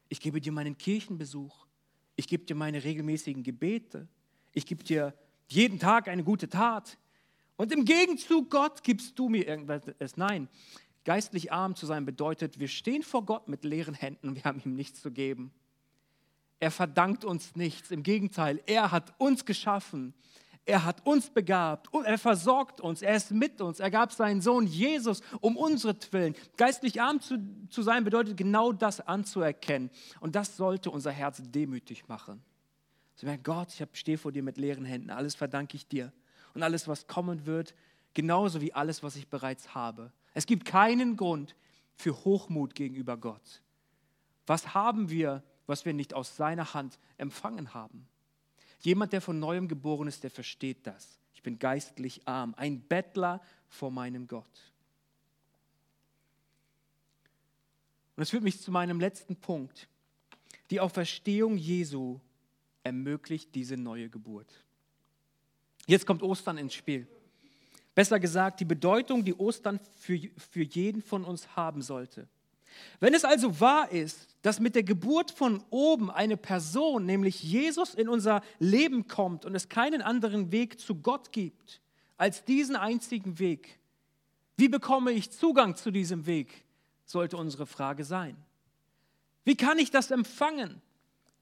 Ich 0.09 0.19
gebe 0.19 0.41
dir 0.41 0.51
meinen 0.51 0.77
Kirchenbesuch. 0.77 1.67
Ich 2.15 2.27
gebe 2.27 2.45
dir 2.45 2.55
meine 2.55 2.83
regelmäßigen 2.83 3.43
Gebete. 3.43 4.07
Ich 4.53 4.65
gebe 4.65 4.83
dir 4.83 5.13
jeden 5.47 5.77
Tag 5.77 6.07
eine 6.07 6.23
gute 6.23 6.49
Tat. 6.49 6.97
Und 7.57 7.71
im 7.71 7.85
Gegenzug, 7.85 8.49
Gott, 8.49 8.83
gibst 8.83 9.17
du 9.19 9.29
mir 9.29 9.47
irgendwas. 9.47 9.83
Nein, 10.15 10.49
Geistlich 11.07 11.53
arm 11.53 11.73
zu 11.73 11.85
sein 11.85 12.03
bedeutet, 12.03 12.59
wir 12.59 12.67
stehen 12.67 13.01
vor 13.01 13.25
Gott 13.25 13.47
mit 13.47 13.63
leeren 13.63 13.93
Händen 13.93 14.35
wir 14.35 14.43
haben 14.43 14.61
ihm 14.65 14.75
nichts 14.75 15.01
zu 15.01 15.09
geben. 15.09 15.53
Er 16.59 16.69
verdankt 16.69 17.23
uns 17.23 17.55
nichts. 17.55 17.91
Im 17.91 18.03
Gegenteil, 18.03 18.61
er 18.65 18.91
hat 18.91 19.13
uns 19.17 19.45
geschaffen. 19.45 20.13
Er 20.65 20.83
hat 20.83 21.07
uns 21.07 21.29
begabt 21.29 21.93
und 21.93 22.03
er 22.03 22.17
versorgt 22.17 22.81
uns. 22.81 23.01
Er 23.01 23.15
ist 23.15 23.31
mit 23.31 23.61
uns. 23.61 23.79
Er 23.79 23.89
gab 23.89 24.11
seinen 24.11 24.41
Sohn 24.41 24.67
Jesus 24.67 25.21
um 25.39 25.55
unsere 25.55 25.95
Willen. 26.11 26.35
Geistlich 26.57 27.01
arm 27.01 27.21
zu, 27.21 27.37
zu 27.69 27.83
sein 27.83 28.03
bedeutet 28.03 28.35
genau 28.35 28.73
das 28.73 28.99
anzuerkennen. 28.99 29.89
Und 30.19 30.35
das 30.35 30.57
sollte 30.57 30.91
unser 30.91 31.11
Herz 31.11 31.41
demütig 31.41 32.09
machen. 32.09 32.43
So, 33.15 33.27
Gott, 33.43 33.69
ich 33.69 33.87
stehe 33.97 34.17
vor 34.17 34.33
dir 34.33 34.43
mit 34.43 34.57
leeren 34.57 34.83
Händen. 34.83 35.11
Alles 35.11 35.35
verdanke 35.35 35.77
ich 35.77 35.87
dir. 35.87 36.11
Und 36.53 36.63
alles, 36.63 36.85
was 36.85 37.07
kommen 37.07 37.45
wird, 37.45 37.75
genauso 38.13 38.59
wie 38.59 38.73
alles, 38.73 39.03
was 39.03 39.15
ich 39.15 39.29
bereits 39.29 39.73
habe. 39.73 40.11
Es 40.37 40.45
gibt 40.45 40.65
keinen 40.65 41.17
Grund 41.17 41.55
für 41.95 42.23
Hochmut 42.23 42.75
gegenüber 42.75 43.17
Gott. 43.17 43.63
Was 44.45 44.75
haben 44.75 45.09
wir, 45.09 45.43
was 45.65 45.83
wir 45.83 45.93
nicht 45.95 46.13
aus 46.13 46.35
seiner 46.35 46.75
Hand 46.75 46.99
empfangen 47.17 47.73
haben? 47.73 48.07
Jemand, 48.81 49.13
der 49.13 49.21
von 49.21 49.39
neuem 49.39 49.67
geboren 49.67 50.07
ist, 50.07 50.21
der 50.21 50.29
versteht 50.29 50.85
das. 50.85 51.19
Ich 51.33 51.41
bin 51.41 51.57
geistlich 51.57 52.27
arm, 52.27 52.53
ein 52.55 52.81
Bettler 52.81 53.41
vor 53.67 53.89
meinem 53.89 54.27
Gott. 54.27 54.71
Und 58.15 58.21
das 58.21 58.29
führt 58.29 58.43
mich 58.43 58.61
zu 58.61 58.69
meinem 58.69 58.99
letzten 58.99 59.37
Punkt. 59.37 59.89
Die 60.69 60.79
Auferstehung 60.79 61.57
Jesu 61.57 62.19
ermöglicht 62.83 63.55
diese 63.55 63.75
neue 63.75 64.07
Geburt. 64.07 64.63
Jetzt 65.87 66.05
kommt 66.05 66.21
Ostern 66.21 66.59
ins 66.59 66.75
Spiel. 66.75 67.07
Besser 67.97 68.19
gesagt, 68.19 68.59
die 68.59 68.65
Bedeutung, 68.65 69.25
die 69.25 69.33
Ostern 69.33 69.79
für, 69.95 70.19
für 70.37 70.61
jeden 70.61 71.01
von 71.01 71.23
uns 71.23 71.55
haben 71.55 71.81
sollte. 71.81 72.27
Wenn 72.99 73.15
es 73.15 73.25
also 73.25 73.59
wahr 73.59 73.91
ist, 73.91 74.27
dass 74.43 74.59
mit 74.59 74.75
der 74.75 74.83
Geburt 74.83 75.31
von 75.31 75.63
oben 75.71 76.11
eine 76.11 76.37
Person, 76.37 77.07
nämlich 77.07 77.41
Jesus, 77.41 77.95
in 77.95 78.07
unser 78.07 78.43
Leben 78.59 79.07
kommt 79.07 79.45
und 79.45 79.55
es 79.55 79.67
keinen 79.67 80.03
anderen 80.03 80.51
Weg 80.51 80.79
zu 80.79 80.93
Gott 80.93 81.31
gibt 81.31 81.81
als 82.17 82.45
diesen 82.45 82.75
einzigen 82.75 83.39
Weg. 83.39 83.79
Wie 84.57 84.69
bekomme 84.69 85.11
ich 85.11 85.31
Zugang 85.31 85.75
zu 85.75 85.89
diesem 85.89 86.27
Weg, 86.27 86.65
sollte 87.03 87.35
unsere 87.35 87.65
Frage 87.65 88.03
sein. 88.03 88.37
Wie 89.43 89.55
kann 89.55 89.79
ich 89.79 89.89
das 89.89 90.11
empfangen? 90.11 90.83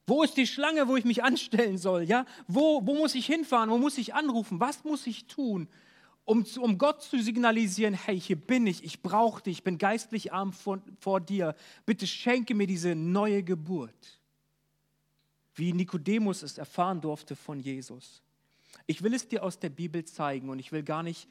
Wo 0.07 0.23
ist 0.23 0.37
die 0.37 0.47
Schlange, 0.47 0.87
wo 0.87 0.95
ich 0.95 1.03
mich 1.03 1.21
anstellen 1.21 1.77
soll? 1.77 2.03
Ja? 2.03 2.25
Wo, 2.47 2.79
wo 2.87 2.95
muss 2.95 3.13
ich 3.13 3.25
hinfahren? 3.25 3.69
Wo 3.69 3.77
muss 3.77 3.97
ich 3.97 4.13
anrufen? 4.13 4.61
Was 4.61 4.85
muss 4.85 5.05
ich 5.05 5.25
tun, 5.25 5.67
um, 6.25 6.43
um 6.59 6.77
Gott 6.77 7.03
zu 7.03 7.21
signalisieren, 7.21 7.93
hey, 7.93 8.19
hier 8.19 8.35
bin 8.35 8.65
ich, 8.65 8.83
ich 8.83 9.01
brauche 9.01 9.43
dich, 9.43 9.59
ich 9.59 9.63
bin 9.63 9.77
geistlich 9.77 10.33
arm 10.33 10.53
vor, 10.53 10.81
vor 10.99 11.21
dir. 11.21 11.55
Bitte 11.85 12.07
schenke 12.07 12.55
mir 12.55 12.65
diese 12.65 12.95
neue 12.95 13.43
Geburt. 13.43 14.19
Wie 15.53 15.71
Nikodemus 15.71 16.41
es 16.41 16.57
erfahren 16.57 16.99
durfte 16.99 17.35
von 17.35 17.59
Jesus. 17.59 18.23
Ich 18.87 19.03
will 19.03 19.13
es 19.13 19.27
dir 19.27 19.43
aus 19.43 19.59
der 19.59 19.69
Bibel 19.69 20.03
zeigen 20.03 20.49
und 20.49 20.59
ich 20.59 20.71
will 20.71 20.83
gar 20.83 21.03
nicht 21.03 21.29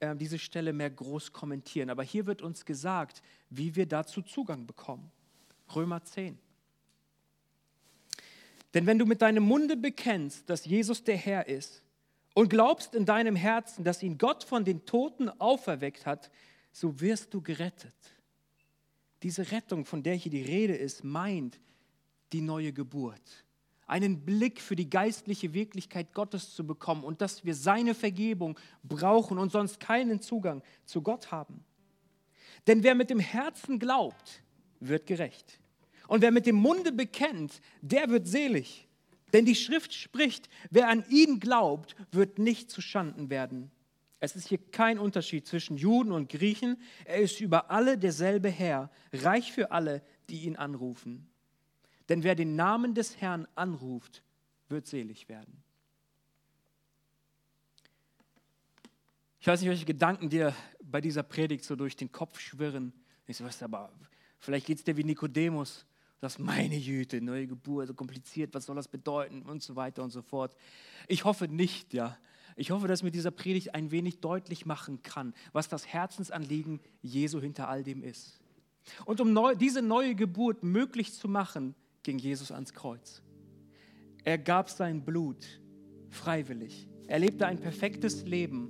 äh, 0.00 0.14
diese 0.14 0.38
Stelle 0.38 0.72
mehr 0.72 0.90
groß 0.90 1.32
kommentieren, 1.32 1.90
aber 1.90 2.02
hier 2.02 2.26
wird 2.26 2.42
uns 2.42 2.64
gesagt, 2.64 3.22
wie 3.50 3.74
wir 3.74 3.86
dazu 3.86 4.22
Zugang 4.22 4.66
bekommen. 4.66 5.10
Römer 5.74 6.04
10. 6.04 6.38
Denn 8.74 8.86
wenn 8.86 8.98
du 8.98 9.06
mit 9.06 9.22
deinem 9.22 9.44
Munde 9.44 9.76
bekennst, 9.76 10.48
dass 10.50 10.66
Jesus 10.66 11.02
der 11.02 11.16
Herr 11.16 11.48
ist 11.48 11.83
und 12.34 12.50
glaubst 12.50 12.94
in 12.94 13.06
deinem 13.06 13.36
Herzen, 13.36 13.84
dass 13.84 14.02
ihn 14.02 14.18
Gott 14.18 14.44
von 14.44 14.64
den 14.64 14.84
Toten 14.84 15.28
auferweckt 15.28 16.04
hat, 16.04 16.30
so 16.72 17.00
wirst 17.00 17.32
du 17.32 17.40
gerettet. 17.40 17.94
Diese 19.22 19.50
Rettung, 19.52 19.84
von 19.84 20.02
der 20.02 20.14
hier 20.14 20.30
die 20.32 20.42
Rede 20.42 20.74
ist, 20.74 21.04
meint 21.04 21.58
die 22.32 22.40
neue 22.40 22.72
Geburt. 22.72 23.44
Einen 23.86 24.24
Blick 24.24 24.60
für 24.60 24.76
die 24.76 24.90
geistliche 24.90 25.54
Wirklichkeit 25.54 26.12
Gottes 26.12 26.54
zu 26.54 26.66
bekommen 26.66 27.04
und 27.04 27.20
dass 27.20 27.44
wir 27.44 27.54
seine 27.54 27.94
Vergebung 27.94 28.58
brauchen 28.82 29.38
und 29.38 29.52
sonst 29.52 29.78
keinen 29.78 30.20
Zugang 30.20 30.62
zu 30.84 31.02
Gott 31.02 31.30
haben. 31.30 31.64
Denn 32.66 32.82
wer 32.82 32.94
mit 32.94 33.10
dem 33.10 33.20
Herzen 33.20 33.78
glaubt, 33.78 34.42
wird 34.80 35.06
gerecht. 35.06 35.60
Und 36.08 36.22
wer 36.22 36.30
mit 36.30 36.46
dem 36.46 36.56
Munde 36.56 36.92
bekennt, 36.92 37.60
der 37.80 38.08
wird 38.08 38.26
selig. 38.26 38.88
Denn 39.34 39.44
die 39.44 39.56
Schrift 39.56 39.92
spricht, 39.92 40.48
wer 40.70 40.88
an 40.88 41.04
ihn 41.10 41.40
glaubt, 41.40 41.96
wird 42.12 42.38
nicht 42.38 42.70
zu 42.70 42.80
Schanden 42.80 43.30
werden. 43.30 43.72
Es 44.20 44.36
ist 44.36 44.46
hier 44.46 44.58
kein 44.58 44.96
Unterschied 44.96 45.44
zwischen 45.48 45.76
Juden 45.76 46.12
und 46.12 46.30
Griechen. 46.30 46.80
Er 47.04 47.16
ist 47.16 47.40
über 47.40 47.68
alle 47.68 47.98
derselbe 47.98 48.48
Herr, 48.48 48.92
reich 49.12 49.52
für 49.52 49.72
alle, 49.72 50.02
die 50.30 50.44
ihn 50.44 50.54
anrufen. 50.54 51.28
Denn 52.08 52.22
wer 52.22 52.36
den 52.36 52.54
Namen 52.54 52.94
des 52.94 53.20
Herrn 53.20 53.48
anruft, 53.56 54.22
wird 54.68 54.86
selig 54.86 55.28
werden. 55.28 55.64
Ich 59.40 59.48
weiß 59.48 59.60
nicht, 59.60 59.68
welche 59.68 59.84
Gedanken 59.84 60.30
dir 60.30 60.54
bei 60.80 61.00
dieser 61.00 61.24
Predigt 61.24 61.64
so 61.64 61.74
durch 61.74 61.96
den 61.96 62.12
Kopf 62.12 62.38
schwirren. 62.38 62.92
Ich 63.26 63.38
so, 63.38 63.44
was 63.44 63.60
aber, 63.64 63.92
vielleicht 64.38 64.66
geht 64.66 64.78
es 64.78 64.84
dir 64.84 64.96
wie 64.96 65.04
Nikodemus 65.04 65.84
das 66.24 66.38
meine 66.38 66.76
Jüte, 66.76 67.20
neue 67.20 67.46
Geburt, 67.46 67.88
so 67.88 67.94
kompliziert, 67.94 68.54
was 68.54 68.66
soll 68.66 68.76
das 68.76 68.88
bedeuten 68.88 69.42
und 69.42 69.62
so 69.62 69.76
weiter 69.76 70.02
und 70.02 70.10
so 70.10 70.22
fort. 70.22 70.56
Ich 71.06 71.24
hoffe 71.24 71.46
nicht, 71.46 71.94
ja. 71.94 72.16
Ich 72.56 72.70
hoffe, 72.70 72.88
dass 72.88 73.02
mir 73.02 73.10
dieser 73.10 73.30
Predigt 73.30 73.74
ein 73.74 73.90
wenig 73.90 74.20
deutlich 74.20 74.64
machen 74.64 75.02
kann, 75.02 75.34
was 75.52 75.68
das 75.68 75.86
Herzensanliegen 75.86 76.80
Jesu 77.02 77.40
hinter 77.40 77.68
all 77.68 77.82
dem 77.82 78.02
ist. 78.02 78.40
Und 79.04 79.20
um 79.20 79.32
neu, 79.32 79.54
diese 79.54 79.82
neue 79.82 80.14
Geburt 80.14 80.62
möglich 80.62 81.12
zu 81.12 81.28
machen, 81.28 81.74
ging 82.02 82.18
Jesus 82.18 82.52
ans 82.52 82.72
Kreuz. 82.72 83.22
Er 84.24 84.38
gab 84.38 84.70
sein 84.70 85.04
Blut 85.04 85.60
freiwillig. 86.10 86.88
Er 87.06 87.18
lebte 87.18 87.46
ein 87.46 87.58
perfektes 87.58 88.24
Leben 88.24 88.68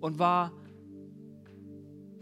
und 0.00 0.18
war 0.18 0.52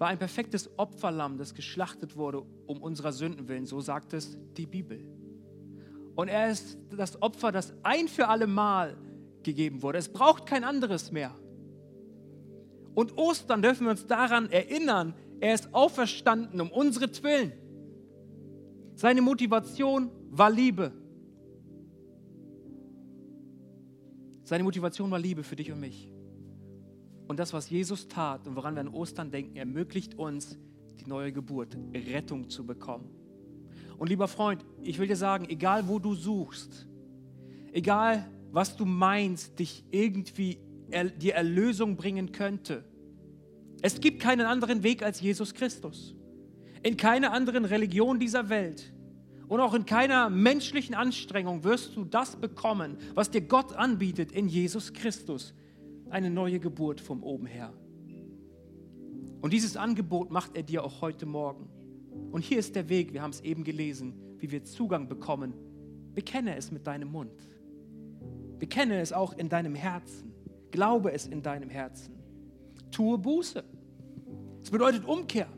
war 0.05 0.11
ein 0.11 0.19
perfektes 0.19 0.69
Opferlamm, 0.79 1.38
das 1.38 1.55
geschlachtet 1.55 2.14
wurde 2.14 2.43
um 2.67 2.83
unserer 2.83 3.11
Sünden 3.11 3.49
willen. 3.49 3.64
So 3.64 3.81
sagt 3.81 4.12
es 4.12 4.37
die 4.55 4.67
Bibel. 4.67 5.03
Und 6.14 6.29
er 6.29 6.51
ist 6.51 6.77
das 6.95 7.23
Opfer, 7.23 7.53
das 7.53 7.73
ein 7.83 8.07
für 8.09 8.29
alle 8.29 8.47
Mal 8.47 8.99
gegeben 9.43 9.81
wurde. 9.81 9.97
Es 9.97 10.12
braucht 10.12 10.45
kein 10.45 10.62
anderes 10.62 11.11
mehr. 11.11 11.35
Und 12.95 13.17
Ostern 13.17 13.62
dürfen 13.62 13.87
wir 13.87 13.93
uns 13.93 14.07
daran 14.07 14.51
erinnern, 14.51 15.14
er 15.40 15.55
ist 15.55 15.73
auferstanden 15.73 16.61
um 16.61 16.71
unsere 16.71 17.07
Willen. 17.23 17.55
Seine 18.97 19.23
Motivation 19.23 20.11
war 20.29 20.51
Liebe. 20.51 20.93
Seine 24.43 24.64
Motivation 24.64 25.11
war 25.11 25.19
Liebe 25.19 25.43
für 25.43 25.57
dich 25.57 25.73
und 25.73 25.81
mich. 25.81 26.11
Und 27.26 27.38
das, 27.38 27.52
was 27.52 27.70
Jesus 27.70 28.08
tat 28.08 28.46
und 28.46 28.56
woran 28.56 28.74
wir 28.74 28.80
an 28.80 28.88
Ostern 28.88 29.30
denken, 29.30 29.56
ermöglicht 29.56 30.14
uns 30.16 30.58
die 31.00 31.06
neue 31.06 31.32
Geburt, 31.32 31.76
Rettung 31.94 32.50
zu 32.50 32.66
bekommen. 32.66 33.08
Und 33.96 34.08
lieber 34.08 34.28
Freund, 34.28 34.64
ich 34.82 34.98
will 34.98 35.06
dir 35.06 35.16
sagen, 35.16 35.46
egal 35.48 35.88
wo 35.88 35.98
du 35.98 36.14
suchst, 36.14 36.87
egal 37.72 38.28
was 38.52 38.76
du 38.76 38.84
meinst, 38.84 39.58
dich 39.58 39.84
irgendwie 39.90 40.58
die 41.18 41.30
Erlösung 41.30 41.96
bringen 41.96 42.32
könnte, 42.32 42.84
es 43.80 44.00
gibt 44.00 44.20
keinen 44.20 44.46
anderen 44.46 44.82
Weg 44.82 45.02
als 45.02 45.20
Jesus 45.20 45.54
Christus. 45.54 46.14
In 46.82 46.96
keiner 46.96 47.32
anderen 47.32 47.64
Religion 47.64 48.18
dieser 48.18 48.48
Welt 48.48 48.92
und 49.48 49.60
auch 49.60 49.74
in 49.74 49.87
keiner 49.87 50.30
menschlichen 50.30 50.94
Anstrengung 50.94 51.64
wirst 51.64 51.96
du 51.96 52.04
das 52.04 52.37
bekommen, 52.37 52.98
was 53.14 53.30
dir 53.30 53.42
Gott 53.42 53.74
anbietet 53.74 54.32
in 54.32 54.48
Jesus 54.48 54.92
Christus 54.92 55.54
eine 56.14 56.31
neue 56.31 56.61
Geburt 56.61 57.00
vom 57.00 57.24
oben 57.24 57.46
her. 57.46 57.72
Und 59.40 59.53
dieses 59.53 59.77
Angebot 59.77 60.31
macht 60.31 60.57
er 60.57 60.62
dir 60.62 60.85
auch 60.85 61.03
heute 61.03 61.27
Morgen. 61.27 61.68
Und 62.31 62.44
hier 62.44 62.61
ist 62.61 62.77
der 62.77 62.88
Weg, 62.88 63.12
wir 63.12 63.20
haben 63.20 63.33
es 63.33 63.40
eben 63.40 63.64
gelesen, 63.64 64.14
wie 64.38 64.53
wir 64.53 64.62
Zugang 64.62 65.09
bekommen. 65.09 65.55
Bekenne 66.14 66.57
es 66.57 66.70
mit 66.70 66.87
deinem 66.87 67.11
Mund. 67.11 67.33
Bekenne 68.61 69.00
es 69.00 69.12
auch 69.12 69.33
in 69.33 69.48
deinem 69.48 69.74
Herzen. 69.74 70.33
Glaube 70.70 71.12
es 71.12 71.27
in 71.27 71.42
deinem 71.42 71.68
Herzen. 71.68 72.14
Tue 72.92 73.18
Buße. 73.18 73.64
Es 74.62 74.70
bedeutet 74.70 75.05
Umkehr. 75.05 75.48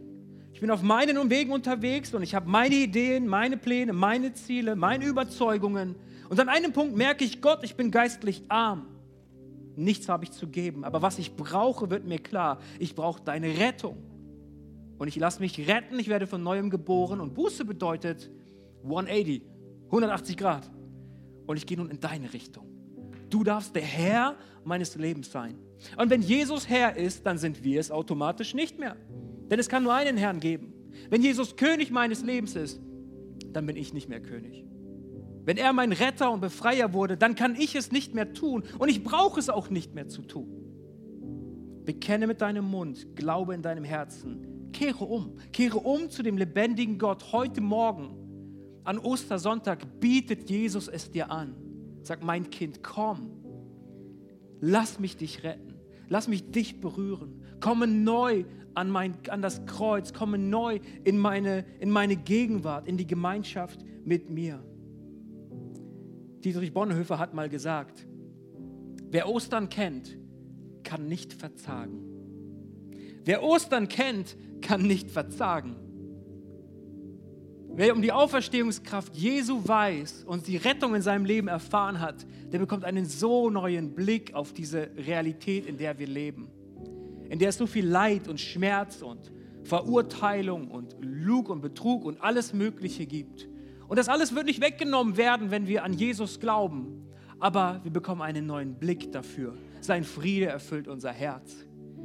Ich 0.54 0.60
bin 0.60 0.70
auf 0.70 0.80
meinen 0.80 1.28
Wegen 1.28 1.52
unterwegs 1.52 2.14
und 2.14 2.22
ich 2.22 2.34
habe 2.34 2.48
meine 2.48 2.74
Ideen, 2.74 3.26
meine 3.26 3.58
Pläne, 3.58 3.92
meine 3.92 4.32
Ziele, 4.32 4.74
meine 4.74 5.04
Überzeugungen. 5.04 5.96
Und 6.30 6.40
an 6.40 6.48
einem 6.48 6.72
Punkt 6.72 6.96
merke 6.96 7.24
ich, 7.24 7.42
Gott, 7.42 7.62
ich 7.62 7.76
bin 7.76 7.90
geistlich 7.90 8.42
arm 8.48 8.95
nichts 9.76 10.08
habe 10.08 10.24
ich 10.24 10.32
zu 10.32 10.48
geben. 10.48 10.84
Aber 10.84 11.02
was 11.02 11.18
ich 11.18 11.36
brauche, 11.36 11.90
wird 11.90 12.04
mir 12.04 12.18
klar. 12.18 12.58
Ich 12.78 12.94
brauche 12.94 13.22
deine 13.22 13.58
Rettung. 13.58 13.96
Und 14.98 15.08
ich 15.08 15.16
lasse 15.16 15.40
mich 15.40 15.68
retten, 15.68 15.98
ich 15.98 16.08
werde 16.08 16.26
von 16.26 16.42
neuem 16.42 16.70
geboren. 16.70 17.20
Und 17.20 17.34
Buße 17.34 17.64
bedeutet 17.64 18.30
180, 18.84 19.42
180 19.86 20.36
Grad. 20.36 20.70
Und 21.46 21.56
ich 21.56 21.66
gehe 21.66 21.76
nun 21.76 21.90
in 21.90 22.00
deine 22.00 22.32
Richtung. 22.32 22.66
Du 23.30 23.44
darfst 23.44 23.74
der 23.74 23.82
Herr 23.82 24.36
meines 24.64 24.94
Lebens 24.96 25.30
sein. 25.30 25.58
Und 25.96 26.10
wenn 26.10 26.22
Jesus 26.22 26.68
Herr 26.68 26.96
ist, 26.96 27.26
dann 27.26 27.38
sind 27.38 27.62
wir 27.62 27.80
es 27.80 27.90
automatisch 27.90 28.54
nicht 28.54 28.78
mehr. 28.78 28.96
Denn 29.50 29.58
es 29.58 29.68
kann 29.68 29.82
nur 29.82 29.94
einen 29.94 30.16
Herrn 30.16 30.40
geben. 30.40 30.72
Wenn 31.10 31.22
Jesus 31.22 31.56
König 31.56 31.90
meines 31.90 32.22
Lebens 32.22 32.56
ist, 32.56 32.80
dann 33.52 33.66
bin 33.66 33.76
ich 33.76 33.92
nicht 33.92 34.08
mehr 34.08 34.20
König. 34.20 34.65
Wenn 35.46 35.58
er 35.58 35.72
mein 35.72 35.92
Retter 35.92 36.32
und 36.32 36.40
Befreier 36.40 36.92
wurde, 36.92 37.16
dann 37.16 37.36
kann 37.36 37.54
ich 37.54 37.76
es 37.76 37.92
nicht 37.92 38.14
mehr 38.14 38.34
tun 38.34 38.64
und 38.80 38.88
ich 38.88 39.04
brauche 39.04 39.38
es 39.38 39.48
auch 39.48 39.70
nicht 39.70 39.94
mehr 39.94 40.08
zu 40.08 40.22
tun. 40.22 40.48
Bekenne 41.84 42.26
mit 42.26 42.40
deinem 42.40 42.64
Mund, 42.64 43.14
glaube 43.14 43.54
in 43.54 43.62
deinem 43.62 43.84
Herzen, 43.84 44.72
kehre 44.72 45.04
um, 45.04 45.38
kehre 45.52 45.78
um 45.78 46.10
zu 46.10 46.24
dem 46.24 46.36
lebendigen 46.36 46.98
Gott. 46.98 47.30
Heute 47.30 47.60
Morgen, 47.60 48.16
an 48.82 48.98
Ostersonntag, 48.98 50.00
bietet 50.00 50.50
Jesus 50.50 50.88
es 50.88 51.12
dir 51.12 51.30
an. 51.30 51.54
Sag, 52.02 52.24
mein 52.24 52.50
Kind, 52.50 52.82
komm, 52.82 53.30
lass 54.60 54.98
mich 54.98 55.16
dich 55.16 55.44
retten, 55.44 55.74
lass 56.08 56.26
mich 56.26 56.50
dich 56.50 56.80
berühren. 56.80 57.40
Komme 57.60 57.86
neu 57.86 58.46
an, 58.74 58.90
mein, 58.90 59.14
an 59.28 59.42
das 59.42 59.64
Kreuz, 59.64 60.12
komme 60.12 60.38
neu 60.38 60.80
in 61.04 61.18
meine, 61.18 61.64
in 61.78 61.90
meine 61.90 62.16
Gegenwart, 62.16 62.88
in 62.88 62.96
die 62.96 63.06
Gemeinschaft 63.06 63.84
mit 64.04 64.28
mir. 64.28 64.60
Dietrich 66.46 66.72
Bonhoeffer 66.72 67.18
hat 67.18 67.34
mal 67.34 67.48
gesagt, 67.48 68.06
wer 69.10 69.28
Ostern 69.28 69.68
kennt, 69.68 70.16
kann 70.84 71.08
nicht 71.08 71.32
verzagen. 71.32 71.98
Wer 73.24 73.42
Ostern 73.42 73.88
kennt, 73.88 74.36
kann 74.60 74.82
nicht 74.82 75.10
verzagen. 75.10 75.74
Wer 77.74 77.96
um 77.96 78.00
die 78.00 78.12
Auferstehungskraft 78.12 79.16
Jesu 79.16 79.66
weiß 79.66 80.22
und 80.22 80.46
die 80.46 80.56
Rettung 80.56 80.94
in 80.94 81.02
seinem 81.02 81.24
Leben 81.24 81.48
erfahren 81.48 81.98
hat, 81.98 82.24
der 82.52 82.60
bekommt 82.60 82.84
einen 82.84 83.06
so 83.06 83.50
neuen 83.50 83.96
Blick 83.96 84.32
auf 84.32 84.52
diese 84.52 84.88
Realität, 84.96 85.66
in 85.66 85.78
der 85.78 85.98
wir 85.98 86.06
leben. 86.06 86.48
In 87.28 87.40
der 87.40 87.48
es 87.48 87.56
so 87.56 87.66
viel 87.66 87.88
Leid 87.88 88.28
und 88.28 88.40
Schmerz 88.40 89.02
und 89.02 89.32
Verurteilung 89.64 90.70
und 90.70 90.94
Lug 91.00 91.48
und 91.48 91.60
Betrug 91.60 92.04
und 92.04 92.22
alles 92.22 92.52
Mögliche 92.52 93.04
gibt. 93.04 93.48
Und 93.88 93.98
das 93.98 94.08
alles 94.08 94.34
wird 94.34 94.46
nicht 94.46 94.60
weggenommen 94.60 95.16
werden, 95.16 95.50
wenn 95.50 95.66
wir 95.66 95.84
an 95.84 95.92
Jesus 95.92 96.40
glauben. 96.40 97.08
Aber 97.38 97.80
wir 97.82 97.92
bekommen 97.92 98.22
einen 98.22 98.46
neuen 98.46 98.78
Blick 98.78 99.12
dafür. 99.12 99.54
Sein 99.80 100.04
Friede 100.04 100.46
erfüllt 100.46 100.88
unser 100.88 101.12
Herz. 101.12 101.54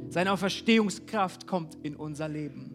Seine 0.08 0.32
Auferstehungskraft 0.32 1.46
kommt 1.46 1.76
in 1.82 1.96
unser 1.96 2.28
Leben. 2.28 2.74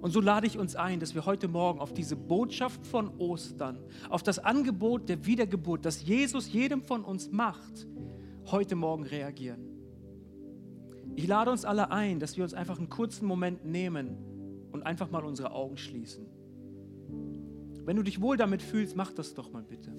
Und 0.00 0.12
so 0.12 0.20
lade 0.20 0.46
ich 0.46 0.58
uns 0.58 0.76
ein, 0.76 0.98
dass 0.98 1.14
wir 1.14 1.26
heute 1.26 1.46
Morgen 1.46 1.78
auf 1.78 1.92
diese 1.92 2.16
Botschaft 2.16 2.86
von 2.86 3.08
Ostern, 3.18 3.78
auf 4.08 4.22
das 4.22 4.38
Angebot 4.38 5.08
der 5.10 5.26
Wiedergeburt, 5.26 5.84
das 5.84 6.02
Jesus 6.02 6.50
jedem 6.50 6.82
von 6.82 7.04
uns 7.04 7.30
macht, 7.30 7.86
heute 8.46 8.76
Morgen 8.76 9.04
reagieren. 9.04 9.60
Ich 11.16 11.26
lade 11.26 11.50
uns 11.50 11.66
alle 11.66 11.90
ein, 11.90 12.18
dass 12.18 12.36
wir 12.38 12.44
uns 12.44 12.54
einfach 12.54 12.78
einen 12.78 12.88
kurzen 12.88 13.26
Moment 13.26 13.66
nehmen 13.66 14.16
und 14.72 14.84
einfach 14.84 15.10
mal 15.10 15.24
unsere 15.24 15.52
Augen 15.52 15.76
schließen. 15.76 16.26
Wenn 17.84 17.96
du 17.96 18.02
dich 18.02 18.20
wohl 18.20 18.36
damit 18.36 18.62
fühlst, 18.62 18.96
mach 18.96 19.12
das 19.12 19.34
doch 19.34 19.52
mal 19.52 19.62
bitte. 19.62 19.92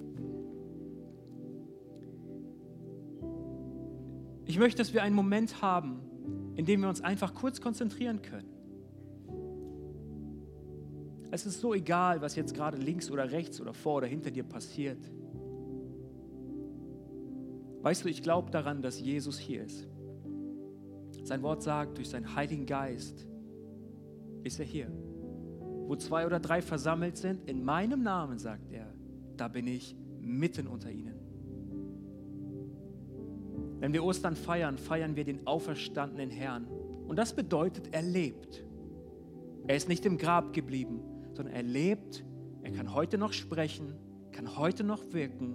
Ich 4.44 4.58
möchte, 4.58 4.78
dass 4.78 4.92
wir 4.92 5.02
einen 5.02 5.14
Moment 5.14 5.62
haben, 5.62 6.00
in 6.56 6.64
dem 6.64 6.82
wir 6.82 6.88
uns 6.88 7.00
einfach 7.00 7.34
kurz 7.34 7.60
konzentrieren 7.60 8.22
können. 8.22 8.48
Es 11.30 11.46
ist 11.46 11.60
so 11.60 11.72
egal, 11.72 12.20
was 12.20 12.36
jetzt 12.36 12.54
gerade 12.54 12.76
links 12.76 13.10
oder 13.10 13.30
rechts 13.32 13.60
oder 13.60 13.72
vor 13.72 13.96
oder 13.96 14.06
hinter 14.06 14.30
dir 14.30 14.44
passiert. 14.44 14.98
Weißt 17.80 18.04
du, 18.04 18.08
ich 18.08 18.22
glaube 18.22 18.50
daran, 18.50 18.82
dass 18.82 19.00
Jesus 19.00 19.38
hier 19.38 19.64
ist. 19.64 19.88
Sein 21.24 21.42
Wort 21.42 21.62
sagt, 21.62 21.96
durch 21.96 22.10
seinen 22.10 22.34
Heiligen 22.34 22.66
Geist 22.66 23.26
ist 24.44 24.60
er 24.60 24.66
hier. 24.66 24.90
Wo 25.86 25.96
zwei 25.96 26.26
oder 26.26 26.40
drei 26.40 26.62
versammelt 26.62 27.16
sind, 27.16 27.48
in 27.48 27.64
meinem 27.64 28.02
Namen, 28.02 28.38
sagt 28.38 28.70
er, 28.70 28.86
da 29.36 29.48
bin 29.48 29.66
ich 29.66 29.96
mitten 30.20 30.66
unter 30.66 30.90
ihnen. 30.90 31.14
Wenn 33.80 33.92
wir 33.92 34.04
Ostern 34.04 34.36
feiern, 34.36 34.78
feiern 34.78 35.16
wir 35.16 35.24
den 35.24 35.46
auferstandenen 35.46 36.30
Herrn. 36.30 36.68
Und 37.08 37.16
das 37.16 37.34
bedeutet, 37.34 37.88
er 37.92 38.02
lebt. 38.02 38.64
Er 39.66 39.76
ist 39.76 39.88
nicht 39.88 40.06
im 40.06 40.18
Grab 40.18 40.52
geblieben, 40.52 41.00
sondern 41.34 41.54
er 41.54 41.62
lebt, 41.62 42.24
er 42.62 42.70
kann 42.70 42.94
heute 42.94 43.18
noch 43.18 43.32
sprechen, 43.32 43.94
kann 44.30 44.56
heute 44.56 44.84
noch 44.84 45.12
wirken. 45.12 45.54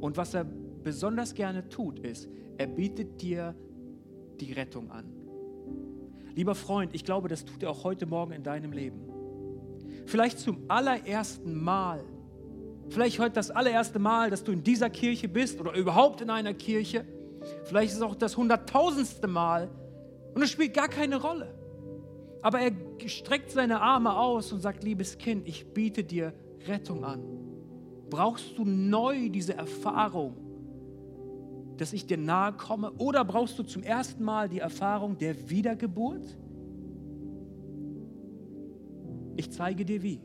Und 0.00 0.16
was 0.16 0.34
er 0.34 0.44
besonders 0.44 1.34
gerne 1.34 1.68
tut, 1.68 1.98
ist, 1.98 2.28
er 2.56 2.66
bietet 2.66 3.20
dir 3.20 3.54
die 4.40 4.52
Rettung 4.52 4.90
an. 4.90 5.04
Lieber 6.34 6.54
Freund, 6.54 6.94
ich 6.94 7.04
glaube, 7.04 7.28
das 7.28 7.44
tut 7.44 7.62
er 7.62 7.70
auch 7.70 7.84
heute 7.84 8.06
Morgen 8.06 8.32
in 8.32 8.42
deinem 8.42 8.72
Leben. 8.72 9.07
Vielleicht 10.08 10.38
zum 10.38 10.64
allerersten 10.68 11.62
Mal, 11.62 12.02
vielleicht 12.88 13.18
heute 13.18 13.34
das 13.34 13.50
allererste 13.50 13.98
Mal, 13.98 14.30
dass 14.30 14.42
du 14.42 14.52
in 14.52 14.62
dieser 14.62 14.90
Kirche 14.90 15.28
bist 15.28 15.60
oder 15.60 15.74
überhaupt 15.74 16.20
in 16.20 16.30
einer 16.30 16.54
Kirche 16.54 17.04
Vielleicht 17.64 17.90
ist 17.90 17.96
es 17.96 18.02
auch 18.02 18.14
das 18.14 18.36
hunderttausendste 18.36 19.26
Mal 19.26 19.70
und 20.34 20.42
es 20.42 20.50
spielt 20.50 20.74
gar 20.74 20.88
keine 20.88 21.20
Rolle. 21.20 21.54
Aber 22.42 22.60
er 22.60 22.72
streckt 23.06 23.50
seine 23.50 23.80
Arme 23.80 24.16
aus 24.16 24.52
und 24.52 24.60
sagt, 24.60 24.84
liebes 24.84 25.18
Kind, 25.18 25.46
ich 25.48 25.72
biete 25.72 26.04
dir 26.04 26.32
Rettung 26.66 27.04
an. 27.04 27.22
Brauchst 28.10 28.56
du 28.56 28.64
neu 28.64 29.28
diese 29.28 29.54
Erfahrung, 29.54 30.36
dass 31.76 31.92
ich 31.92 32.06
dir 32.06 32.16
nahe 32.16 32.52
komme? 32.52 32.92
Oder 32.92 33.24
brauchst 33.24 33.58
du 33.58 33.62
zum 33.64 33.82
ersten 33.82 34.24
Mal 34.24 34.48
die 34.48 34.60
Erfahrung 34.60 35.18
der 35.18 35.50
Wiedergeburt? 35.50 36.38
Ich 39.38 39.52
zeige 39.52 39.84
dir 39.84 40.02
wie. 40.02 40.20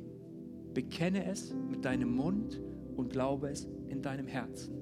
Bekenne 0.74 1.26
es 1.26 1.54
mit 1.70 1.86
deinem 1.86 2.16
Mund 2.16 2.60
und 2.96 3.12
glaube 3.12 3.48
es 3.48 3.68
in 3.88 4.02
deinem 4.02 4.26
Herzen. 4.26 4.74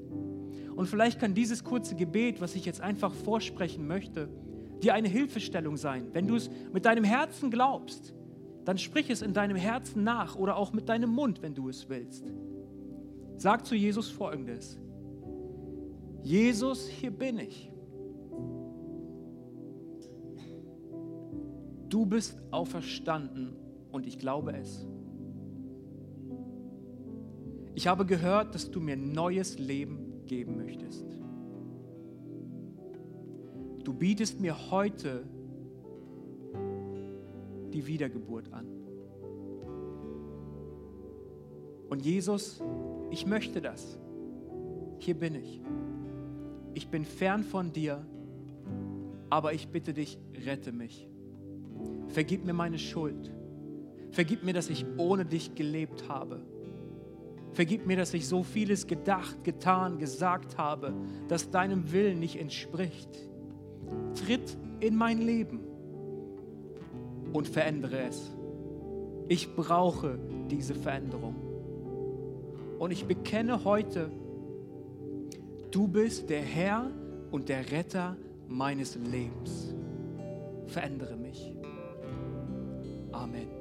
Und 0.74 0.88
vielleicht 0.88 1.20
kann 1.20 1.34
dieses 1.34 1.66
kurze 1.66 1.98
Gebet, 1.98 2.40
was 2.40 2.56
ich 2.56 2.64
jetzt 2.64 2.80
einfach 2.80 3.14
vorsprechen 3.14 3.86
möchte, 3.86 4.30
dir 4.82 4.94
eine 4.94 5.10
Hilfestellung 5.10 5.76
sein. 5.76 6.08
Wenn 6.14 6.28
du 6.28 6.38
es 6.38 6.50
mit 6.72 6.86
deinem 6.86 7.04
Herzen 7.04 7.52
glaubst, 7.52 8.16
dann 8.64 8.78
sprich 8.78 9.10
es 9.10 9.22
in 9.22 9.34
deinem 9.34 9.58
Herzen 9.58 10.06
nach 10.06 10.38
oder 10.38 10.56
auch 10.56 10.72
mit 10.72 10.88
deinem 10.88 11.10
Mund, 11.10 11.42
wenn 11.42 11.54
du 11.54 11.68
es 11.68 11.90
willst. 11.90 12.32
Sag 13.36 13.66
zu 13.66 13.76
Jesus 13.76 14.10
folgendes. 14.10 14.80
Jesus, 16.24 16.88
hier 16.88 17.12
bin 17.12 17.38
ich. 17.38 17.70
Du 21.90 22.06
bist 22.06 22.42
auferstanden 22.50 23.58
und 23.92 24.08
ich 24.08 24.18
glaube 24.18 24.54
es. 24.54 24.88
Ich 27.74 27.88
habe 27.88 28.06
gehört, 28.06 28.54
dass 28.54 28.70
du 28.70 28.80
mir 28.80 28.98
neues 28.98 29.58
Leben 29.58 30.26
geben 30.26 30.58
möchtest. 30.58 31.06
Du 33.84 33.94
bietest 33.94 34.40
mir 34.40 34.72
heute 34.72 35.24
die 37.74 37.88
Wiedergeburt 37.88 38.52
an. 38.54 38.68
Und 41.90 42.06
Jesus, 42.06 42.62
ich 43.10 43.26
möchte 43.26 43.62
das. 43.62 43.98
Hier 45.00 45.16
bin 45.16 45.36
ich. 45.36 45.62
Ich 46.74 46.88
bin 46.90 47.04
fern 47.04 47.44
von 47.44 47.74
dir, 47.74 48.06
aber 49.30 49.54
ich 49.54 49.70
bitte 49.70 49.94
dich, 49.94 50.18
rette 50.46 50.72
mich. 50.72 51.10
Vergib 52.10 52.46
mir 52.46 52.54
meine 52.54 52.78
Schuld. 52.78 53.32
Vergib 54.12 54.44
mir, 54.44 54.54
dass 54.54 54.70
ich 54.70 54.86
ohne 54.98 55.26
dich 55.26 55.56
gelebt 55.56 56.10
habe. 56.10 56.42
Vergib 57.54 57.86
mir, 57.86 57.98
dass 57.98 58.14
ich 58.14 58.28
so 58.28 58.44
vieles 58.44 58.88
gedacht, 58.88 59.44
getan, 59.44 59.98
gesagt 59.98 60.58
habe, 60.58 60.94
das 61.28 61.50
deinem 61.50 61.92
Willen 61.92 62.20
nicht 62.20 62.38
entspricht. 62.40 63.10
Tritt 64.16 64.58
in 64.80 64.96
mein 64.96 65.22
Leben 65.22 65.60
und 67.34 67.48
verändere 67.48 68.04
es. 68.04 68.32
Ich 69.28 69.56
brauche 69.56 70.20
diese 70.50 70.76
Veränderung. 70.76 71.36
Und 72.80 72.92
ich 72.92 73.06
bekenne 73.06 73.64
heute, 73.64 74.12
du 75.72 75.88
bist 75.88 76.30
der 76.30 76.42
Herr 76.42 76.90
und 77.32 77.48
der 77.48 77.72
Retter 77.72 78.18
meines 78.48 78.96
Lebens. 78.96 79.74
Verändere 80.68 81.16
mich. 81.16 81.54
Amen. 83.12 83.61